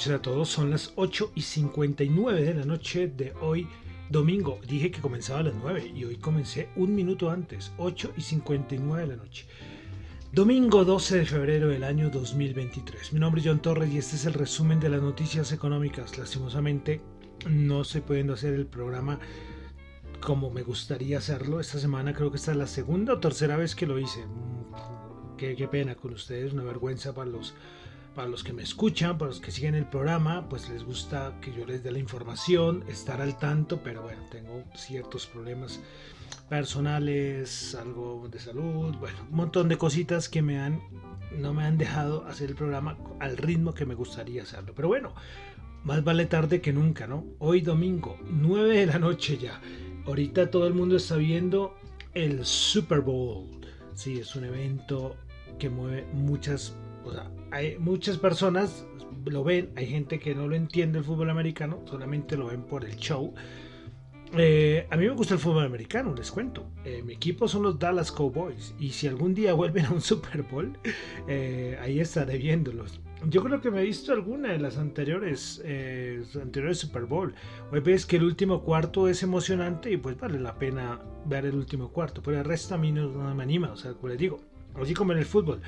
Noches 0.00 0.14
a 0.14 0.22
todos, 0.22 0.48
son 0.48 0.70
las 0.70 0.94
8 0.96 1.32
y 1.34 1.42
59 1.42 2.42
de 2.42 2.54
la 2.54 2.64
noche 2.64 3.08
de 3.08 3.34
hoy, 3.42 3.68
domingo. 4.08 4.58
Dije 4.66 4.90
que 4.90 5.02
comenzaba 5.02 5.40
a 5.40 5.42
las 5.42 5.54
9 5.54 5.92
y 5.94 6.04
hoy 6.04 6.16
comencé 6.16 6.70
un 6.76 6.94
minuto 6.94 7.30
antes, 7.30 7.70
8 7.76 8.14
y 8.16 8.22
59 8.22 9.02
de 9.02 9.06
la 9.08 9.16
noche. 9.16 9.44
Domingo 10.32 10.86
12 10.86 11.18
de 11.18 11.26
febrero 11.26 11.68
del 11.68 11.84
año 11.84 12.08
2023. 12.08 13.12
Mi 13.12 13.20
nombre 13.20 13.42
es 13.42 13.46
John 13.46 13.60
Torres 13.60 13.92
y 13.92 13.98
este 13.98 14.16
es 14.16 14.24
el 14.24 14.32
resumen 14.32 14.80
de 14.80 14.88
las 14.88 15.02
noticias 15.02 15.52
económicas. 15.52 16.16
Lastimosamente 16.16 17.02
no 17.46 17.84
se 17.84 18.00
pueden 18.00 18.30
hacer 18.30 18.54
el 18.54 18.64
programa 18.64 19.18
como 20.22 20.48
me 20.48 20.62
gustaría 20.62 21.18
hacerlo. 21.18 21.60
Esta 21.60 21.78
semana 21.78 22.14
creo 22.14 22.30
que 22.30 22.38
esta 22.38 22.52
es 22.52 22.56
la 22.56 22.66
segunda 22.66 23.12
o 23.12 23.20
tercera 23.20 23.58
vez 23.58 23.74
que 23.74 23.86
lo 23.86 23.98
hice. 23.98 24.24
Mm, 24.24 25.36
qué, 25.36 25.54
qué 25.56 25.68
pena 25.68 25.94
con 25.94 26.14
ustedes, 26.14 26.54
una 26.54 26.64
vergüenza 26.64 27.14
para 27.14 27.28
los 27.28 27.54
para 28.14 28.28
los 28.28 28.42
que 28.42 28.52
me 28.52 28.62
escuchan, 28.62 29.18
para 29.18 29.30
los 29.30 29.40
que 29.40 29.50
siguen 29.50 29.74
el 29.74 29.86
programa, 29.86 30.48
pues 30.48 30.68
les 30.68 30.84
gusta 30.84 31.38
que 31.40 31.52
yo 31.52 31.64
les 31.64 31.82
dé 31.82 31.92
la 31.92 31.98
información, 31.98 32.84
estar 32.88 33.20
al 33.20 33.38
tanto, 33.38 33.80
pero 33.82 34.02
bueno, 34.02 34.22
tengo 34.30 34.64
ciertos 34.74 35.26
problemas 35.26 35.80
personales, 36.48 37.74
algo 37.74 38.28
de 38.28 38.38
salud, 38.38 38.94
bueno, 38.96 39.18
un 39.30 39.36
montón 39.36 39.68
de 39.68 39.78
cositas 39.78 40.28
que 40.28 40.42
me 40.42 40.58
han 40.58 40.80
no 41.38 41.54
me 41.54 41.64
han 41.64 41.78
dejado 41.78 42.26
hacer 42.26 42.50
el 42.50 42.56
programa 42.56 42.98
al 43.20 43.36
ritmo 43.36 43.72
que 43.72 43.86
me 43.86 43.94
gustaría 43.94 44.42
hacerlo. 44.42 44.72
Pero 44.74 44.88
bueno, 44.88 45.14
más 45.84 46.02
vale 46.02 46.26
tarde 46.26 46.60
que 46.60 46.72
nunca, 46.72 47.06
¿no? 47.06 47.24
Hoy 47.38 47.60
domingo, 47.60 48.18
9 48.28 48.80
de 48.80 48.86
la 48.86 48.98
noche 48.98 49.38
ya. 49.38 49.60
Ahorita 50.06 50.50
todo 50.50 50.66
el 50.66 50.74
mundo 50.74 50.96
está 50.96 51.16
viendo 51.16 51.76
el 52.14 52.44
Super 52.44 53.00
Bowl. 53.00 53.46
Sí, 53.94 54.18
es 54.18 54.34
un 54.34 54.44
evento 54.44 55.16
que 55.58 55.70
mueve 55.70 56.06
muchas 56.12 56.74
o 57.04 57.12
sea, 57.12 57.30
hay 57.50 57.78
muchas 57.78 58.18
personas 58.18 58.86
lo 59.24 59.44
ven, 59.44 59.70
hay 59.76 59.86
gente 59.86 60.18
que 60.18 60.34
no 60.34 60.48
lo 60.48 60.56
entiende 60.56 60.98
el 60.98 61.04
fútbol 61.04 61.30
americano, 61.30 61.80
solamente 61.84 62.36
lo 62.36 62.46
ven 62.46 62.62
por 62.62 62.84
el 62.84 62.96
show. 62.96 63.34
Eh, 64.36 64.86
a 64.90 64.96
mí 64.96 65.06
me 65.06 65.10
gusta 65.10 65.34
el 65.34 65.40
fútbol 65.40 65.64
americano, 65.64 66.14
les 66.14 66.30
cuento. 66.30 66.64
Eh, 66.84 67.02
mi 67.04 67.14
equipo 67.14 67.48
son 67.48 67.64
los 67.64 67.78
Dallas 67.78 68.12
Cowboys 68.12 68.74
y 68.78 68.90
si 68.90 69.08
algún 69.08 69.34
día 69.34 69.52
vuelven 69.54 69.86
a 69.86 69.90
un 69.90 70.00
Super 70.00 70.42
Bowl, 70.42 70.78
eh, 71.26 71.78
ahí 71.80 72.00
estaré 72.00 72.38
viéndolos. 72.38 73.00
Yo 73.28 73.42
creo 73.42 73.60
que 73.60 73.70
me 73.70 73.80
he 73.80 73.84
visto 73.84 74.12
alguna 74.12 74.52
de 74.52 74.58
las 74.58 74.78
anteriores, 74.78 75.62
anteriores 76.40 76.78
Super 76.78 77.04
Bowl. 77.04 77.34
Hoy 77.70 77.80
ves 77.80 78.06
que 78.06 78.16
el 78.16 78.24
último 78.24 78.62
cuarto 78.62 79.08
es 79.08 79.22
emocionante 79.22 79.90
y 79.90 79.98
pues 79.98 80.18
vale 80.18 80.40
la 80.40 80.54
pena 80.58 81.00
ver 81.26 81.44
el 81.44 81.54
último 81.54 81.90
cuarto. 81.90 82.22
Pero 82.22 82.38
el 82.38 82.46
resto 82.46 82.76
a 82.76 82.78
mí 82.78 82.92
no, 82.92 83.10
me 83.34 83.42
anima, 83.42 83.72
o 83.72 83.76
sea, 83.76 83.92
como 83.92 84.08
les 84.08 84.16
digo, 84.16 84.40
así 84.80 84.94
como 84.94 85.12
en 85.12 85.18
el 85.18 85.26
fútbol 85.26 85.60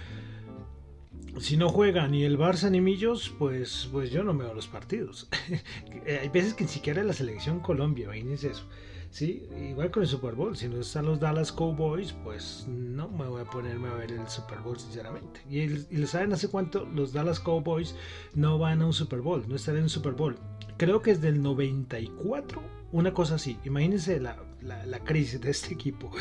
si 1.43 1.57
no 1.57 1.69
juega 1.69 2.07
ni 2.07 2.23
el 2.23 2.39
Barça 2.39 2.71
ni 2.71 2.81
Millos, 2.81 3.35
pues, 3.37 3.89
pues 3.91 4.13
yo 4.13 4.23
no 4.23 4.33
me 4.33 4.45
veo 4.45 4.55
los 4.55 4.69
partidos. 4.69 5.29
Hay 6.07 6.29
veces 6.29 6.55
que 6.55 6.65
ni 6.65 6.71
siquiera 6.71 7.03
la 7.03 7.13
selección 7.13 7.59
Colombia, 7.59 8.05
imagínense 8.05 8.51
eso. 8.51 8.65
¿sí? 9.11 9.49
Igual 9.71 9.91
con 9.91 10.05
el 10.05 10.09
Super 10.09 10.37
Bowl, 10.37 10.57
si 10.57 10.69
no 10.69 10.81
están 10.81 11.07
los 11.07 11.19
Dallas 11.19 11.51
Cowboys, 11.51 12.13
pues 12.13 12.67
no 12.69 13.09
me 13.09 13.27
voy 13.27 13.43
a 13.43 13.45
ponerme 13.45 13.89
a 13.89 13.95
ver 13.95 14.13
el 14.13 14.29
Super 14.29 14.61
Bowl, 14.61 14.79
sinceramente. 14.79 15.41
Y, 15.51 15.63
y 15.63 15.97
lo 15.97 16.07
saben 16.07 16.33
hace 16.33 16.47
cuánto 16.47 16.87
los 16.87 17.13
Dallas 17.13 17.41
Cowboys 17.41 17.97
no 18.35 18.59
van 18.59 18.81
a 18.81 18.87
un 18.87 18.93
Super 18.93 19.21
Bowl, 19.21 19.45
no 19.49 19.57
están 19.57 19.77
en 19.77 19.83
un 19.83 19.91
Super 19.91 20.13
Bowl. 20.13 20.39
Creo 20.77 21.03
que 21.03 21.11
es 21.11 21.21
del 21.21 21.43
94, 21.43 22.63
una 22.93 23.13
cosa 23.13 23.35
así. 23.35 23.59
Imagínense 23.65 24.21
la, 24.21 24.37
la, 24.63 25.01
crisis 25.01 25.41
de 25.41 25.51
este 25.51 25.75
equipo. 25.75 26.13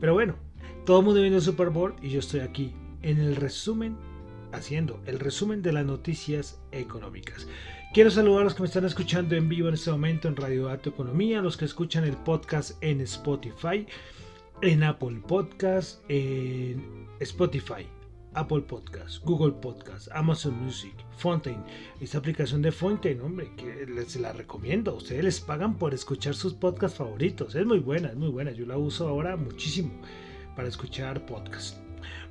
Pero 0.00 0.14
bueno, 0.14 0.36
todo 0.86 1.00
el 1.00 1.04
mundo 1.04 1.20
viene 1.20 1.36
el 1.36 1.42
Super 1.42 1.68
Bowl 1.68 1.94
y 2.00 2.08
yo 2.08 2.20
estoy 2.20 2.40
aquí 2.40 2.72
en 3.02 3.18
el 3.18 3.36
resumen 3.36 3.96
haciendo 4.52 5.00
el 5.06 5.18
resumen 5.18 5.62
de 5.62 5.72
las 5.72 5.84
noticias 5.84 6.60
económicas. 6.72 7.46
Quiero 7.92 8.10
saludar 8.10 8.42
a 8.42 8.44
los 8.44 8.54
que 8.54 8.62
me 8.62 8.68
están 8.68 8.84
escuchando 8.84 9.34
en 9.34 9.48
vivo 9.48 9.68
en 9.68 9.74
este 9.74 9.90
momento 9.90 10.28
en 10.28 10.36
Radio 10.36 10.66
Dato 10.66 10.90
Economía, 10.90 11.42
los 11.42 11.56
que 11.56 11.64
escuchan 11.64 12.04
el 12.04 12.16
podcast 12.16 12.80
en 12.82 13.00
Spotify, 13.00 13.86
en 14.62 14.84
Apple 14.84 15.20
Podcast, 15.26 16.00
en 16.08 17.08
Spotify, 17.18 17.86
Apple 18.34 18.60
Podcast, 18.60 19.24
Google 19.24 19.52
Podcast, 19.52 20.08
Amazon 20.12 20.54
Music, 20.62 20.94
Fontaine. 21.16 21.64
Esta 22.00 22.18
aplicación 22.18 22.62
de 22.62 22.70
Fontaine, 22.70 23.20
hombre, 23.22 23.50
que 23.56 23.86
les 23.86 24.14
la 24.16 24.32
recomiendo. 24.32 24.94
Ustedes 24.94 25.24
les 25.24 25.40
pagan 25.40 25.76
por 25.76 25.92
escuchar 25.92 26.34
sus 26.34 26.54
podcasts 26.54 26.98
favoritos. 26.98 27.54
Es 27.56 27.66
muy 27.66 27.80
buena, 27.80 28.10
es 28.10 28.16
muy 28.16 28.28
buena. 28.28 28.52
Yo 28.52 28.66
la 28.66 28.78
uso 28.78 29.08
ahora 29.08 29.36
muchísimo 29.36 29.90
para 30.54 30.68
escuchar 30.68 31.26
podcasts. 31.26 31.80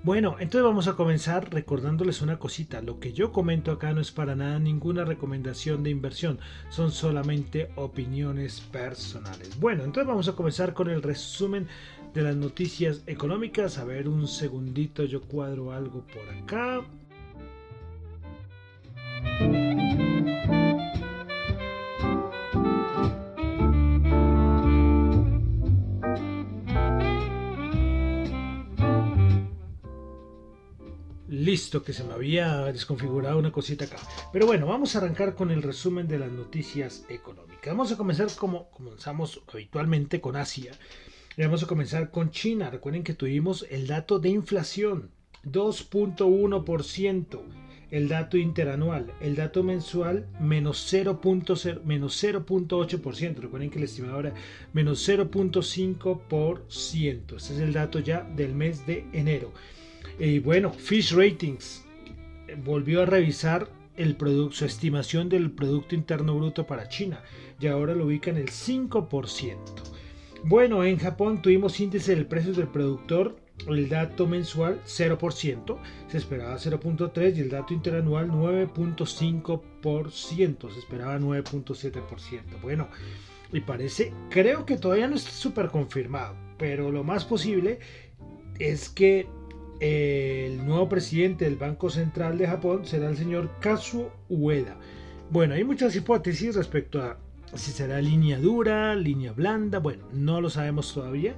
Bueno, 0.02 0.38
entonces 0.40 0.64
vamos 0.64 0.88
a 0.88 0.96
comenzar 0.96 1.54
recordándoles 1.54 2.22
una 2.22 2.40
cosita. 2.40 2.82
Lo 2.82 3.02
que 3.02 3.12
yo 3.12 3.34
comento 3.34 3.72
acá 3.72 3.92
no 3.94 4.00
es 4.00 4.12
para 4.12 4.34
nada 4.34 4.58
ninguna 4.58 5.04
recomendación 5.04 5.84
de 5.84 5.90
inversión, 5.90 6.40
son 6.70 6.92
solamente 6.92 7.70
opiniones 7.76 8.62
personales. 8.62 9.60
Bueno, 9.60 9.84
entonces 9.84 10.08
vamos 10.08 10.30
a 10.30 10.38
comenzar 10.38 10.74
con 10.74 10.90
el 10.90 11.04
resumen 11.04 11.68
de 12.14 12.22
las 12.22 12.36
noticias 12.38 13.04
económicas. 13.08 13.78
A 13.78 13.84
ver, 13.84 14.08
un 14.08 14.26
segundito, 14.30 15.04
yo 15.04 15.22
cuadro 15.22 15.74
algo 15.74 16.06
por 16.08 16.30
acá. 16.30 16.82
Listo, 31.50 31.82
que 31.82 31.94
se 31.94 32.04
me 32.04 32.14
había 32.14 32.66
desconfigurado 32.66 33.40
una 33.40 33.52
cosita 33.52 33.86
acá. 33.86 33.98
Pero 34.32 34.46
bueno, 34.46 34.68
vamos 34.68 34.94
a 34.94 35.00
arrancar 35.00 35.34
con 35.34 35.50
el 35.50 35.64
resumen 35.64 36.08
de 36.08 36.20
las 36.20 36.32
noticias 36.32 37.06
económicas. 37.10 37.66
Vamos 37.66 37.92
a 37.92 37.98
comenzar 37.98 38.28
como 38.36 38.70
comenzamos 38.70 39.42
habitualmente 39.52 40.22
con 40.22 40.36
Asia. 40.36 40.74
Vamos 41.40 41.64
a 41.64 41.66
comenzar 41.66 42.12
con 42.12 42.30
China. 42.30 42.70
Recuerden 42.70 43.02
que 43.02 43.16
tuvimos 43.16 43.66
el 43.72 43.88
dato 43.88 44.20
de 44.20 44.30
inflación, 44.30 45.10
2.1%. 45.44 47.42
El 47.90 48.10
dato 48.10 48.38
interanual, 48.38 49.12
el 49.20 49.36
dato 49.36 49.64
mensual, 49.64 50.28
menos 50.40 50.94
0.8%. 50.94 51.84
Menos 51.84 52.24
0.8%. 52.24 53.38
Recuerden 53.38 53.72
que 53.72 53.80
el 53.80 53.86
estimado 53.86 54.20
era 54.20 54.36
menos 54.74 55.10
0.5%. 55.10 57.38
Este 57.38 57.54
es 57.56 57.60
el 57.60 57.74
dato 57.74 57.98
ya 57.98 58.22
del 58.22 58.54
mes 58.54 58.86
de 58.86 59.08
enero. 59.14 59.52
Y 60.20 60.40
bueno, 60.40 60.72
Fish 60.72 61.14
Ratings 61.14 61.86
volvió 62.66 63.04
a 63.04 63.06
revisar 63.06 63.70
el 63.96 64.18
producto, 64.18 64.58
su 64.58 64.66
estimación 64.66 65.30
del 65.30 65.52
Producto 65.52 65.96
Interno 65.96 66.36
Bruto 66.36 66.68
para 66.68 66.90
China 66.90 67.24
y 67.60 67.68
ahora 67.68 67.96
lo 67.96 68.06
ubica 68.06 68.30
en 68.30 68.38
el 68.38 68.50
5%. 68.50 69.58
Bueno, 70.44 70.84
en 70.84 70.98
Japón 70.98 71.42
tuvimos 71.42 71.80
índice 71.80 72.14
del 72.16 72.26
precio 72.26 72.52
del 72.54 72.68
productor, 72.68 73.38
el 73.68 73.88
dato 73.90 74.28
mensual 74.28 74.82
0%, 74.86 75.78
se 76.08 76.18
esperaba 76.18 76.58
0.3% 76.58 77.36
y 77.36 77.42
el 77.42 77.50
dato 77.50 77.74
interanual 77.74 78.30
9.5%, 78.30 80.72
se 80.72 80.80
esperaba 80.80 81.20
9.7%. 81.20 82.62
Bueno, 82.62 82.88
y 83.52 83.60
parece, 83.62 84.14
creo 84.30 84.64
que 84.66 84.78
todavía 84.78 85.08
no 85.08 85.16
está 85.16 85.32
súper 85.32 85.70
confirmado, 85.70 86.36
pero 86.58 86.92
lo 86.92 87.04
más 87.04 87.26
posible 87.26 87.80
es 88.60 88.90
que 88.90 89.28
el 89.80 90.66
nuevo 90.66 90.90
presidente 90.90 91.46
del 91.46 91.56
Banco 91.56 91.90
Central 91.90 92.38
de 92.38 92.48
Japón 92.48 92.86
será 92.86 93.10
el 93.10 93.18
señor 93.18 93.50
Kazuo 93.60 94.12
Ueda. 94.28 94.78
Bueno, 95.30 95.54
hay 95.54 95.64
muchas 95.64 95.96
hipótesis 95.96 96.56
respecto 96.56 97.02
a 97.02 97.18
si 97.56 97.72
será 97.72 98.02
línea 98.02 98.40
dura, 98.40 98.96
línea 98.96 99.32
blanda, 99.32 99.80
bueno, 99.80 100.06
no 100.14 100.42
lo 100.42 100.50
sabemos 100.50 100.94
todavía. 100.94 101.36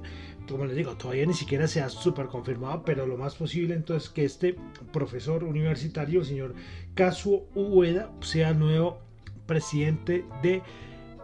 Como 0.48 0.66
les 0.66 0.76
digo, 0.76 0.96
todavía 0.96 1.24
ni 1.24 1.34
siquiera 1.34 1.68
se 1.68 1.80
ha 1.80 1.88
super 1.88 2.26
confirmado, 2.26 2.84
pero 2.84 3.06
lo 3.06 3.16
más 3.16 3.36
posible 3.36 3.74
entonces 3.74 4.10
que 4.10 4.24
este 4.24 4.56
profesor 4.92 5.44
universitario, 5.44 6.20
el 6.20 6.26
señor 6.26 6.54
Kazuo 6.94 7.48
Ueda, 7.54 8.10
sea 8.20 8.52
nuevo 8.52 8.98
presidente 9.46 10.24
de 10.42 10.62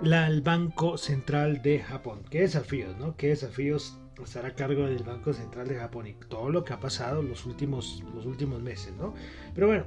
el 0.03 0.41
Banco 0.43 0.97
Central 0.97 1.61
de 1.63 1.81
Japón. 1.81 2.21
Qué 2.31 2.41
desafíos, 2.41 2.97
¿no? 2.99 3.17
Qué 3.17 3.29
desafíos 3.29 3.99
estar 4.25 4.47
a 4.47 4.55
cargo 4.55 4.87
del 4.87 5.03
Banco 5.03 5.33
Central 5.33 5.67
de 5.69 5.77
Japón 5.77 6.07
y 6.07 6.15
todo 6.29 6.51
lo 6.51 6.65
que 6.65 6.73
ha 6.73 6.81
pasado 6.81 7.23
los 7.23 7.47
últimos, 7.47 8.03
los 8.15 8.27
últimos 8.27 8.63
meses, 8.63 8.93
¿no? 8.99 9.15
Pero 9.55 9.69
bueno, 9.69 9.85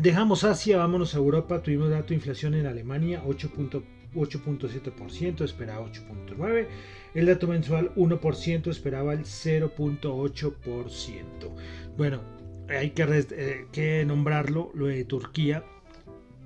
dejamos 0.00 0.44
Asia, 0.44 0.78
vámonos 0.78 1.14
a 1.14 1.18
Europa. 1.18 1.62
Tuvimos 1.62 1.90
dato 1.90 2.08
de 2.08 2.14
inflación 2.16 2.54
en 2.54 2.66
Alemania, 2.66 3.22
8.7%, 3.24 5.44
esperaba 5.44 5.86
8.9%. 5.86 6.66
El 7.14 7.26
dato 7.26 7.46
mensual 7.46 7.94
1%, 7.94 8.70
esperaba 8.70 9.12
el 9.12 9.24
0.8%. 9.24 11.22
Bueno, 11.96 12.20
hay 12.68 12.90
que, 12.90 13.02
eh, 13.02 13.66
que 13.70 14.04
nombrarlo, 14.06 14.70
lo 14.74 14.86
de 14.86 15.04
Turquía 15.04 15.62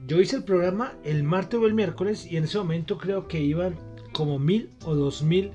yo 0.07 0.21
hice 0.21 0.37
el 0.37 0.45
programa 0.45 0.95
el 1.05 1.25
martes 1.25 1.59
o 1.59 1.67
el 1.67 1.75
miércoles 1.75 2.27
y 2.31 2.37
en 2.37 2.45
ese 2.45 2.59
momento 2.59 2.97
creo 2.97 3.27
que 3.27 3.41
iban 3.41 3.75
como 4.13 4.39
mil 4.39 4.71
o 4.85 4.95
dos 4.95 5.23
mil 5.23 5.51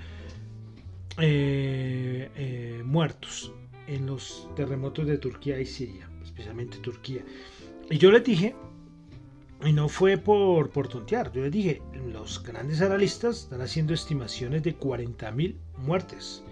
eh, 1.22 2.30
eh, 2.36 2.82
muertos 2.84 3.54
en 3.88 4.06
los 4.06 4.50
terremotos 4.56 5.06
de 5.06 5.18
Turquía 5.18 5.60
y 5.60 5.66
Siria, 5.66 6.10
especialmente 6.24 6.78
Turquía. 6.80 7.24
Y 7.90 7.98
yo 7.98 8.12
les 8.12 8.24
dije, 8.24 8.56
y 9.64 9.74
no 9.74 9.88
fue 9.88 10.18
por, 10.18 10.70
por 10.72 10.88
tontear, 10.88 11.32
yo 11.32 11.42
les 11.44 11.52
dije, 11.52 11.82
los 12.12 12.44
grandes 12.44 12.82
analistas 12.82 13.44
están 13.44 13.62
haciendo 13.62 13.94
estimaciones 13.94 14.64
de 14.64 14.78
40.000 14.78 15.56
muertes. 15.78 16.44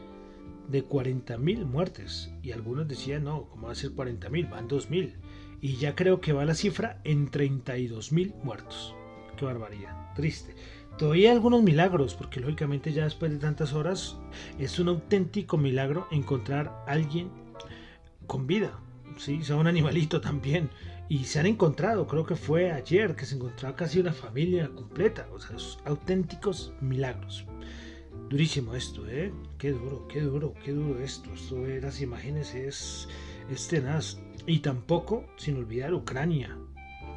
De 0.67 0.87
40.000 0.87 1.65
muertes. 1.65 2.29
Y 2.43 2.51
algunos 2.51 2.87
decían, 2.87 3.23
no, 3.23 3.49
¿cómo 3.49 3.67
va 3.67 3.71
a 3.71 3.75
ser 3.75 3.91
40.000? 3.91 4.49
Van 4.49 4.69
2.000 4.69 5.15
y 5.61 5.75
ya 5.75 5.95
creo 5.95 6.21
que 6.21 6.33
va 6.33 6.45
la 6.45 6.55
cifra 6.55 7.01
en 7.03 7.29
32.000 7.29 8.35
muertos. 8.43 8.95
Qué 9.37 9.45
barbaridad, 9.45 10.13
triste. 10.15 10.55
Todavía 10.99 11.31
algunos 11.31 11.63
milagros, 11.63 12.13
porque 12.13 12.41
lógicamente 12.41 12.91
ya 12.91 13.05
después 13.05 13.31
de 13.31 13.37
tantas 13.37 13.71
horas 13.71 14.17
es 14.59 14.79
un 14.79 14.89
auténtico 14.89 15.57
milagro 15.57 16.09
encontrar 16.11 16.83
a 16.85 16.91
alguien 16.91 17.31
con 18.27 18.45
vida, 18.45 18.77
¿sí? 19.15 19.41
sea 19.41 19.55
un 19.55 19.67
animalito 19.67 20.19
también. 20.29 20.69
Y 21.07 21.23
se 21.23 21.39
han 21.39 21.45
encontrado, 21.45 22.05
creo 22.05 22.25
que 22.25 22.35
fue 22.35 22.73
ayer 22.73 23.15
que 23.15 23.25
se 23.25 23.35
encontraba 23.35 23.77
casi 23.77 24.01
una 24.01 24.11
familia 24.11 24.67
completa, 24.75 25.29
o 25.33 25.39
sea, 25.39 25.55
auténticos 25.85 26.73
milagros. 26.81 27.45
Durísimo 28.29 28.75
esto, 28.75 29.07
¿eh? 29.07 29.31
Qué 29.57 29.71
duro, 29.71 30.05
qué 30.09 30.19
duro, 30.19 30.53
qué 30.65 30.73
duro 30.73 30.99
esto. 30.99 31.31
Esto 31.33 31.61
de 31.61 31.79
las 31.79 32.01
imágenes 32.01 32.53
es, 32.53 33.07
es 33.49 33.69
tenaz. 33.69 34.19
Y 34.45 34.59
tampoco, 34.59 35.25
sin 35.37 35.55
olvidar, 35.55 35.93
Ucrania. 35.93 36.57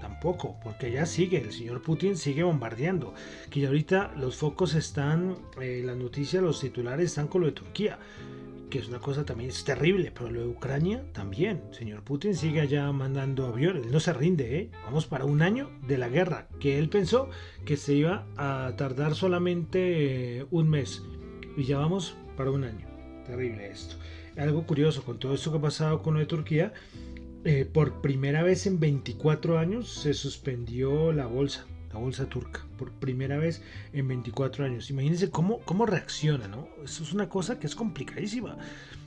Tampoco, 0.02 0.56
porque 0.64 0.90
ya 0.90 1.06
sigue, 1.06 1.38
el 1.38 1.52
señor 1.52 1.80
Putin 1.80 2.16
sigue 2.16 2.42
bombardeando. 2.42 3.14
Que 3.50 3.60
ya 3.60 3.68
ahorita 3.68 4.12
los 4.16 4.36
focos 4.36 4.74
están, 4.74 5.36
eh, 5.60 5.80
las 5.84 5.96
noticias, 5.96 6.42
los 6.42 6.60
titulares 6.60 7.06
están 7.06 7.28
con 7.28 7.42
lo 7.42 7.46
de 7.46 7.52
Turquía 7.52 7.98
que 8.68 8.78
es 8.78 8.88
una 8.88 9.00
cosa 9.00 9.26
también 9.26 9.50
es 9.50 9.64
terrible, 9.64 10.10
pero 10.14 10.30
lo 10.30 10.40
de 10.40 10.46
Ucrania 10.46 11.04
también. 11.12 11.60
Señor 11.72 12.02
Putin 12.04 12.34
sigue 12.34 12.62
allá 12.62 12.90
mandando 12.90 13.46
aviones, 13.46 13.86
no 13.88 14.00
se 14.00 14.14
rinde, 14.14 14.56
¿eh? 14.56 14.70
Vamos 14.86 15.04
para 15.04 15.26
un 15.26 15.42
año 15.42 15.68
de 15.86 15.98
la 15.98 16.08
guerra, 16.08 16.48
que 16.58 16.78
él 16.78 16.88
pensó 16.88 17.28
que 17.66 17.76
se 17.76 17.92
iba 17.92 18.24
a 18.38 18.72
tardar 18.78 19.14
solamente 19.14 20.38
eh, 20.38 20.46
un 20.50 20.70
mes, 20.70 21.02
y 21.54 21.64
ya 21.64 21.76
vamos 21.76 22.16
para 22.34 22.50
un 22.50 22.64
año. 22.64 22.86
Terrible 23.26 23.70
esto. 23.70 23.96
Algo 24.38 24.64
curioso 24.66 25.02
con 25.02 25.18
todo 25.18 25.34
esto 25.34 25.52
que 25.52 25.58
ha 25.58 25.60
pasado 25.60 26.02
con 26.02 26.14
lo 26.14 26.20
de 26.20 26.26
Turquía, 26.26 26.72
eh, 27.44 27.64
por 27.64 28.00
primera 28.00 28.44
vez 28.44 28.66
en 28.66 28.78
24 28.78 29.58
años 29.58 29.92
se 29.92 30.14
suspendió 30.14 31.12
la 31.12 31.26
bolsa, 31.26 31.66
la 31.92 31.98
bolsa 31.98 32.26
turca, 32.26 32.64
por 32.78 32.92
primera 32.92 33.36
vez 33.36 33.62
en 33.92 34.06
24 34.06 34.64
años. 34.64 34.90
Imagínense 34.90 35.30
cómo, 35.30 35.58
cómo 35.60 35.84
reacciona, 35.84 36.46
¿no? 36.46 36.68
Eso 36.84 37.02
es 37.02 37.12
una 37.12 37.28
cosa 37.28 37.58
que 37.58 37.66
es 37.66 37.74
complicadísima. 37.74 38.56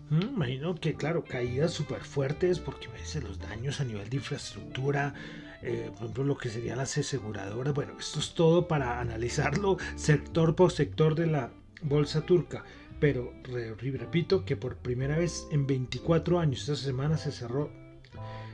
Mm, 0.10 0.36
imagino 0.36 0.76
que, 0.76 0.96
claro, 0.96 1.24
caídas 1.24 1.72
súper 1.72 2.02
fuertes, 2.02 2.60
porque 2.60 2.90
veces 2.90 3.24
los 3.24 3.40
daños 3.40 3.80
a 3.80 3.86
nivel 3.86 4.10
de 4.10 4.18
infraestructura, 4.18 5.14
eh, 5.62 5.90
por 5.94 6.04
ejemplo, 6.04 6.24
lo 6.26 6.38
que 6.38 6.50
serían 6.50 6.78
las 6.78 6.98
aseguradoras. 6.98 7.74
Bueno, 7.74 7.94
esto 7.98 8.20
es 8.20 8.34
todo 8.34 8.68
para 8.68 9.00
analizarlo 9.00 9.78
sector 9.96 10.56
por 10.56 10.74
sector 10.74 11.16
de 11.16 11.28
la 11.28 11.52
bolsa 11.84 12.26
turca. 12.26 12.66
Pero 13.00 13.34
repito 13.44 14.46
que 14.46 14.56
por 14.58 14.78
primera 14.78 15.18
vez 15.18 15.48
en 15.52 15.68
24 15.68 16.40
años, 16.40 16.62
esta 16.62 16.76
semana 16.76 17.18
se 17.18 17.32
cerró 17.32 17.70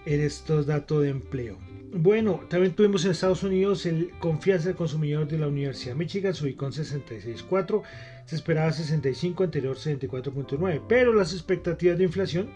en 0.06 0.22
estos 0.22 0.64
datos 0.64 1.02
de 1.02 1.10
empleo. 1.10 1.58
Bueno, 1.96 2.40
también 2.48 2.74
tuvimos 2.74 3.04
en 3.04 3.12
Estados 3.12 3.44
Unidos 3.44 3.86
el 3.86 4.10
confianza 4.18 4.66
del 4.66 4.76
consumidor 4.76 5.28
de 5.28 5.38
la 5.38 5.46
Universidad 5.46 5.92
de 5.92 6.00
Michigan, 6.00 6.34
se 6.34 6.42
ubicó 6.42 6.66
en 6.66 6.72
66.4, 6.72 7.82
se 8.26 8.34
esperaba 8.34 8.72
65, 8.72 9.44
anterior 9.44 9.76
64.9, 9.76 10.82
pero 10.88 11.12
las 11.14 11.32
expectativas 11.32 11.96
de 11.96 12.02
inflación 12.02 12.50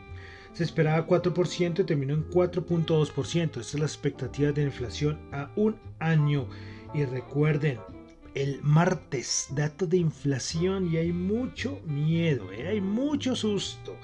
se 0.54 0.64
esperaba 0.64 1.06
4% 1.06 1.80
y 1.80 1.84
terminó 1.84 2.14
en 2.14 2.28
4.2%. 2.28 3.42
Estas 3.44 3.66
son 3.66 3.80
las 3.80 3.92
expectativas 3.92 4.56
de 4.56 4.64
inflación 4.64 5.20
a 5.30 5.52
un 5.54 5.76
año. 6.00 6.48
Y 6.92 7.04
recuerden, 7.04 7.78
el 8.34 8.60
martes, 8.62 9.46
dato 9.50 9.86
de 9.86 9.98
inflación 9.98 10.92
y 10.92 10.96
hay 10.96 11.12
mucho 11.12 11.80
miedo, 11.86 12.50
¿eh? 12.50 12.66
hay 12.66 12.80
mucho 12.80 13.36
susto. 13.36 13.96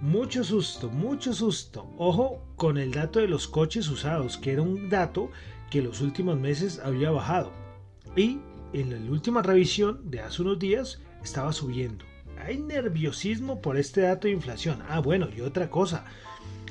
Mucho 0.00 0.44
susto, 0.44 0.88
mucho 0.88 1.34
susto. 1.34 1.86
Ojo 1.98 2.42
con 2.56 2.78
el 2.78 2.90
dato 2.90 3.20
de 3.20 3.28
los 3.28 3.46
coches 3.46 3.86
usados, 3.88 4.38
que 4.38 4.52
era 4.52 4.62
un 4.62 4.88
dato 4.88 5.30
que 5.70 5.82
los 5.82 6.00
últimos 6.00 6.38
meses 6.38 6.80
había 6.82 7.10
bajado. 7.10 7.52
Y 8.16 8.38
en 8.72 8.90
la 8.90 9.10
última 9.10 9.42
revisión 9.42 10.10
de 10.10 10.20
hace 10.20 10.40
unos 10.40 10.58
días 10.58 11.00
estaba 11.22 11.52
subiendo. 11.52 12.06
Hay 12.38 12.58
nerviosismo 12.58 13.60
por 13.60 13.76
este 13.76 14.00
dato 14.00 14.26
de 14.26 14.32
inflación. 14.32 14.78
Ah, 14.88 15.00
bueno, 15.00 15.28
y 15.36 15.42
otra 15.42 15.68
cosa. 15.68 16.06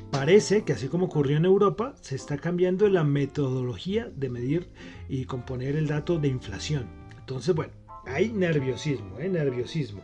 Parece 0.10 0.64
que 0.64 0.74
así 0.74 0.88
como 0.88 1.06
ocurrió 1.06 1.38
en 1.38 1.46
Europa, 1.46 1.94
se 2.02 2.16
está 2.16 2.40
cambiando 2.40 2.90
la 2.90 3.04
metodología 3.04 4.10
de 4.16 4.30
medir 4.30 4.70
y 5.08 5.26
componer 5.26 5.76
el 5.76 5.86
dato 5.86 6.18
de 6.18 6.30
inflación. 6.30 6.88
Entonces, 7.20 7.54
bueno, 7.54 7.74
hay 8.08 8.30
nerviosismo, 8.30 9.20
¿eh? 9.20 9.30
nerviosismo. 9.30 10.02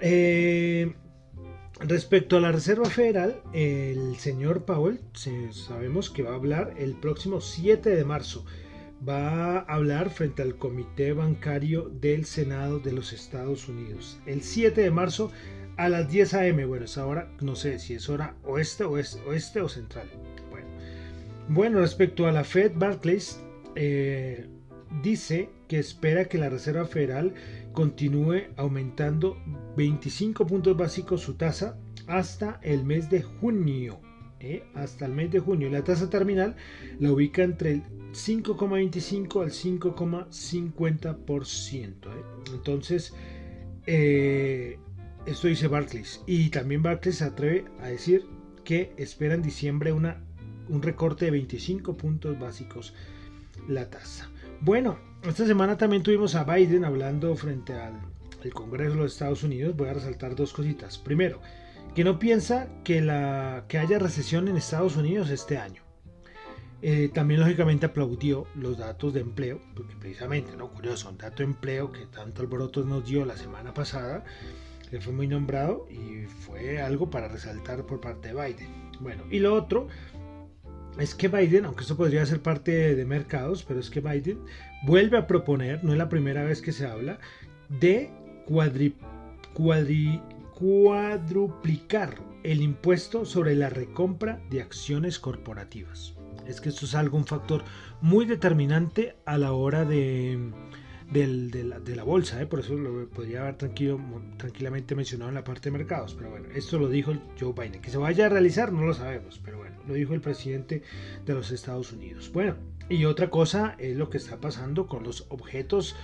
Eh, 0.00 0.92
Respecto 1.84 2.36
a 2.36 2.40
la 2.40 2.52
Reserva 2.52 2.88
Federal, 2.88 3.42
el 3.52 4.14
señor 4.16 4.64
Powell 4.64 5.00
sabemos 5.50 6.10
que 6.10 6.22
va 6.22 6.30
a 6.30 6.36
hablar 6.36 6.74
el 6.78 6.94
próximo 6.94 7.40
7 7.40 7.90
de 7.90 8.04
marzo. 8.04 8.44
Va 9.06 9.58
a 9.58 9.60
hablar 9.62 10.10
frente 10.10 10.42
al 10.42 10.54
Comité 10.54 11.12
Bancario 11.12 11.88
del 11.88 12.24
Senado 12.24 12.78
de 12.78 12.92
los 12.92 13.12
Estados 13.12 13.68
Unidos. 13.68 14.20
El 14.26 14.42
7 14.42 14.80
de 14.80 14.90
marzo 14.92 15.32
a 15.76 15.88
las 15.88 16.08
10 16.08 16.34
a.m. 16.34 16.64
Bueno, 16.66 16.84
es 16.84 16.96
ahora, 16.98 17.28
no 17.40 17.56
sé 17.56 17.80
si 17.80 17.94
es 17.94 18.08
hora 18.08 18.36
oeste, 18.44 18.84
oeste, 18.84 19.20
oeste 19.26 19.60
o 19.60 19.68
central. 19.68 20.08
Bueno, 20.50 20.68
bueno 21.48 21.80
respecto 21.80 22.28
a 22.28 22.32
la 22.32 22.44
Fed, 22.44 22.72
Barclays 22.76 23.40
eh, 23.74 24.46
dice 25.02 25.50
que 25.72 25.78
espera 25.78 26.26
que 26.26 26.36
la 26.36 26.50
Reserva 26.50 26.84
Federal 26.84 27.32
continúe 27.72 28.42
aumentando 28.58 29.38
25 29.78 30.46
puntos 30.46 30.76
básicos 30.76 31.22
su 31.22 31.32
tasa 31.32 31.78
hasta 32.06 32.60
el 32.62 32.84
mes 32.84 33.08
de 33.08 33.22
junio. 33.22 33.98
¿eh? 34.38 34.64
Hasta 34.74 35.06
el 35.06 35.12
mes 35.12 35.32
de 35.32 35.40
junio. 35.40 35.70
La 35.70 35.82
tasa 35.82 36.10
terminal 36.10 36.56
la 37.00 37.10
ubica 37.10 37.42
entre 37.42 37.72
el 37.72 37.84
5,25 38.12 39.42
al 39.42 39.50
5,50%. 39.50 41.86
¿eh? 41.86 42.24
Entonces, 42.52 43.14
eh, 43.86 44.78
esto 45.24 45.48
dice 45.48 45.68
Barclays. 45.68 46.20
Y 46.26 46.50
también 46.50 46.82
Barclays 46.82 47.16
se 47.16 47.24
atreve 47.24 47.64
a 47.80 47.88
decir 47.88 48.26
que 48.62 48.92
espera 48.98 49.36
en 49.36 49.40
diciembre 49.40 49.94
una, 49.94 50.22
un 50.68 50.82
recorte 50.82 51.24
de 51.24 51.30
25 51.30 51.96
puntos 51.96 52.38
básicos 52.38 52.92
la 53.68 53.88
tasa. 53.88 54.30
Bueno, 54.60 54.98
esta 55.24 55.46
semana 55.46 55.76
también 55.76 56.02
tuvimos 56.02 56.34
a 56.34 56.44
Biden 56.44 56.84
hablando 56.84 57.34
frente 57.36 57.74
al, 57.74 57.94
Congreso 58.52 58.90
de 58.90 58.96
los 58.96 59.12
Estados 59.12 59.44
Unidos. 59.44 59.76
Voy 59.76 59.88
a 59.88 59.94
resaltar 59.94 60.34
dos 60.34 60.52
cositas. 60.52 60.98
Primero, 60.98 61.40
que 61.94 62.02
no 62.02 62.18
piensa 62.18 62.68
que, 62.82 63.00
la, 63.00 63.66
que 63.68 63.78
haya 63.78 64.00
recesión 64.00 64.48
en 64.48 64.56
Estados 64.56 64.96
Unidos 64.96 65.30
este 65.30 65.58
año. 65.58 65.82
Eh, 66.80 67.08
también 67.14 67.38
lógicamente 67.38 67.86
aplaudió 67.86 68.48
los 68.56 68.78
datos 68.78 69.14
de 69.14 69.20
empleo, 69.20 69.60
porque 69.76 69.94
precisamente, 69.94 70.56
¿no? 70.56 70.72
Curioso, 70.72 71.08
un 71.08 71.18
dato 71.18 71.36
de 71.36 71.44
empleo 71.44 71.92
que 71.92 72.06
tanto 72.06 72.42
alboroto 72.42 72.82
nos 72.82 73.06
dio 73.06 73.24
la 73.24 73.36
semana 73.36 73.72
pasada, 73.72 74.24
que 74.90 75.00
fue 75.00 75.12
muy 75.12 75.28
nombrado 75.28 75.86
y 75.88 76.26
fue 76.26 76.80
algo 76.80 77.10
para 77.10 77.28
resaltar 77.28 77.86
por 77.86 78.00
parte 78.00 78.34
de 78.34 78.34
Biden. 78.34 78.90
Bueno, 78.98 79.22
y 79.30 79.38
lo 79.38 79.54
otro 79.54 79.86
es 80.98 81.14
que 81.14 81.28
Biden, 81.28 81.66
aunque 81.66 81.82
esto 81.82 81.96
podría 81.96 82.26
ser 82.26 82.42
parte 82.42 82.96
de 82.96 83.04
mercados, 83.04 83.62
pero 83.62 83.78
es 83.78 83.88
que 83.88 84.00
Biden 84.00 84.40
vuelve 84.82 85.18
a 85.18 85.26
proponer, 85.26 85.82
no 85.84 85.92
es 85.92 85.98
la 85.98 86.08
primera 86.08 86.44
vez 86.44 86.62
que 86.62 86.72
se 86.72 86.86
habla, 86.86 87.18
de 87.68 88.10
cuadri, 88.46 88.96
cuadri, 89.54 90.20
cuadruplicar 90.54 92.18
el 92.42 92.60
impuesto 92.62 93.24
sobre 93.24 93.54
la 93.54 93.70
recompra 93.70 94.40
de 94.50 94.62
acciones 94.62 95.18
corporativas 95.18 96.14
es 96.46 96.60
que 96.60 96.68
esto 96.68 96.86
es 96.86 96.94
algo, 96.94 97.16
un 97.16 97.26
factor 97.26 97.64
muy 98.00 98.26
determinante 98.26 99.16
a 99.24 99.38
la 99.38 99.52
hora 99.52 99.84
de, 99.84 100.38
la, 101.12 102.04
bolsa, 102.04 102.40
¿eh? 102.40 102.46
por 102.46 102.60
eso 102.60 102.74
lo 102.74 103.08
podría 103.08 103.42
haber 103.42 103.56
tranquilo, 103.56 104.00
tranquilamente 104.36 104.94
mencionado 104.94 105.28
en 105.28 105.34
la 105.36 105.44
parte 105.44 105.70
de 105.70 105.78
mercados, 105.78 106.14
pero 106.14 106.30
bueno, 106.30 106.48
esto 106.54 106.78
lo 106.78 106.88
dijo 106.88 107.12
Joe 107.38 107.52
Biden. 107.52 107.80
Que 107.80 107.90
se 107.90 107.98
vaya 107.98 108.26
a 108.26 108.28
realizar 108.28 108.72
no 108.72 108.84
lo 108.84 108.94
sabemos, 108.94 109.40
pero 109.44 109.58
bueno, 109.58 109.76
lo 109.86 109.94
dijo 109.94 110.14
el 110.14 110.20
presidente 110.20 110.82
de 111.24 111.34
los 111.34 111.50
Estados 111.50 111.92
Unidos. 111.92 112.30
Bueno, 112.32 112.56
y 112.88 113.04
otra 113.04 113.30
cosa 113.30 113.76
es 113.78 113.96
lo 113.96 114.10
que 114.10 114.18
está 114.18 114.38
pasando 114.38 114.86
con 114.86 115.02
los 115.02 115.26
objetos 115.28 115.94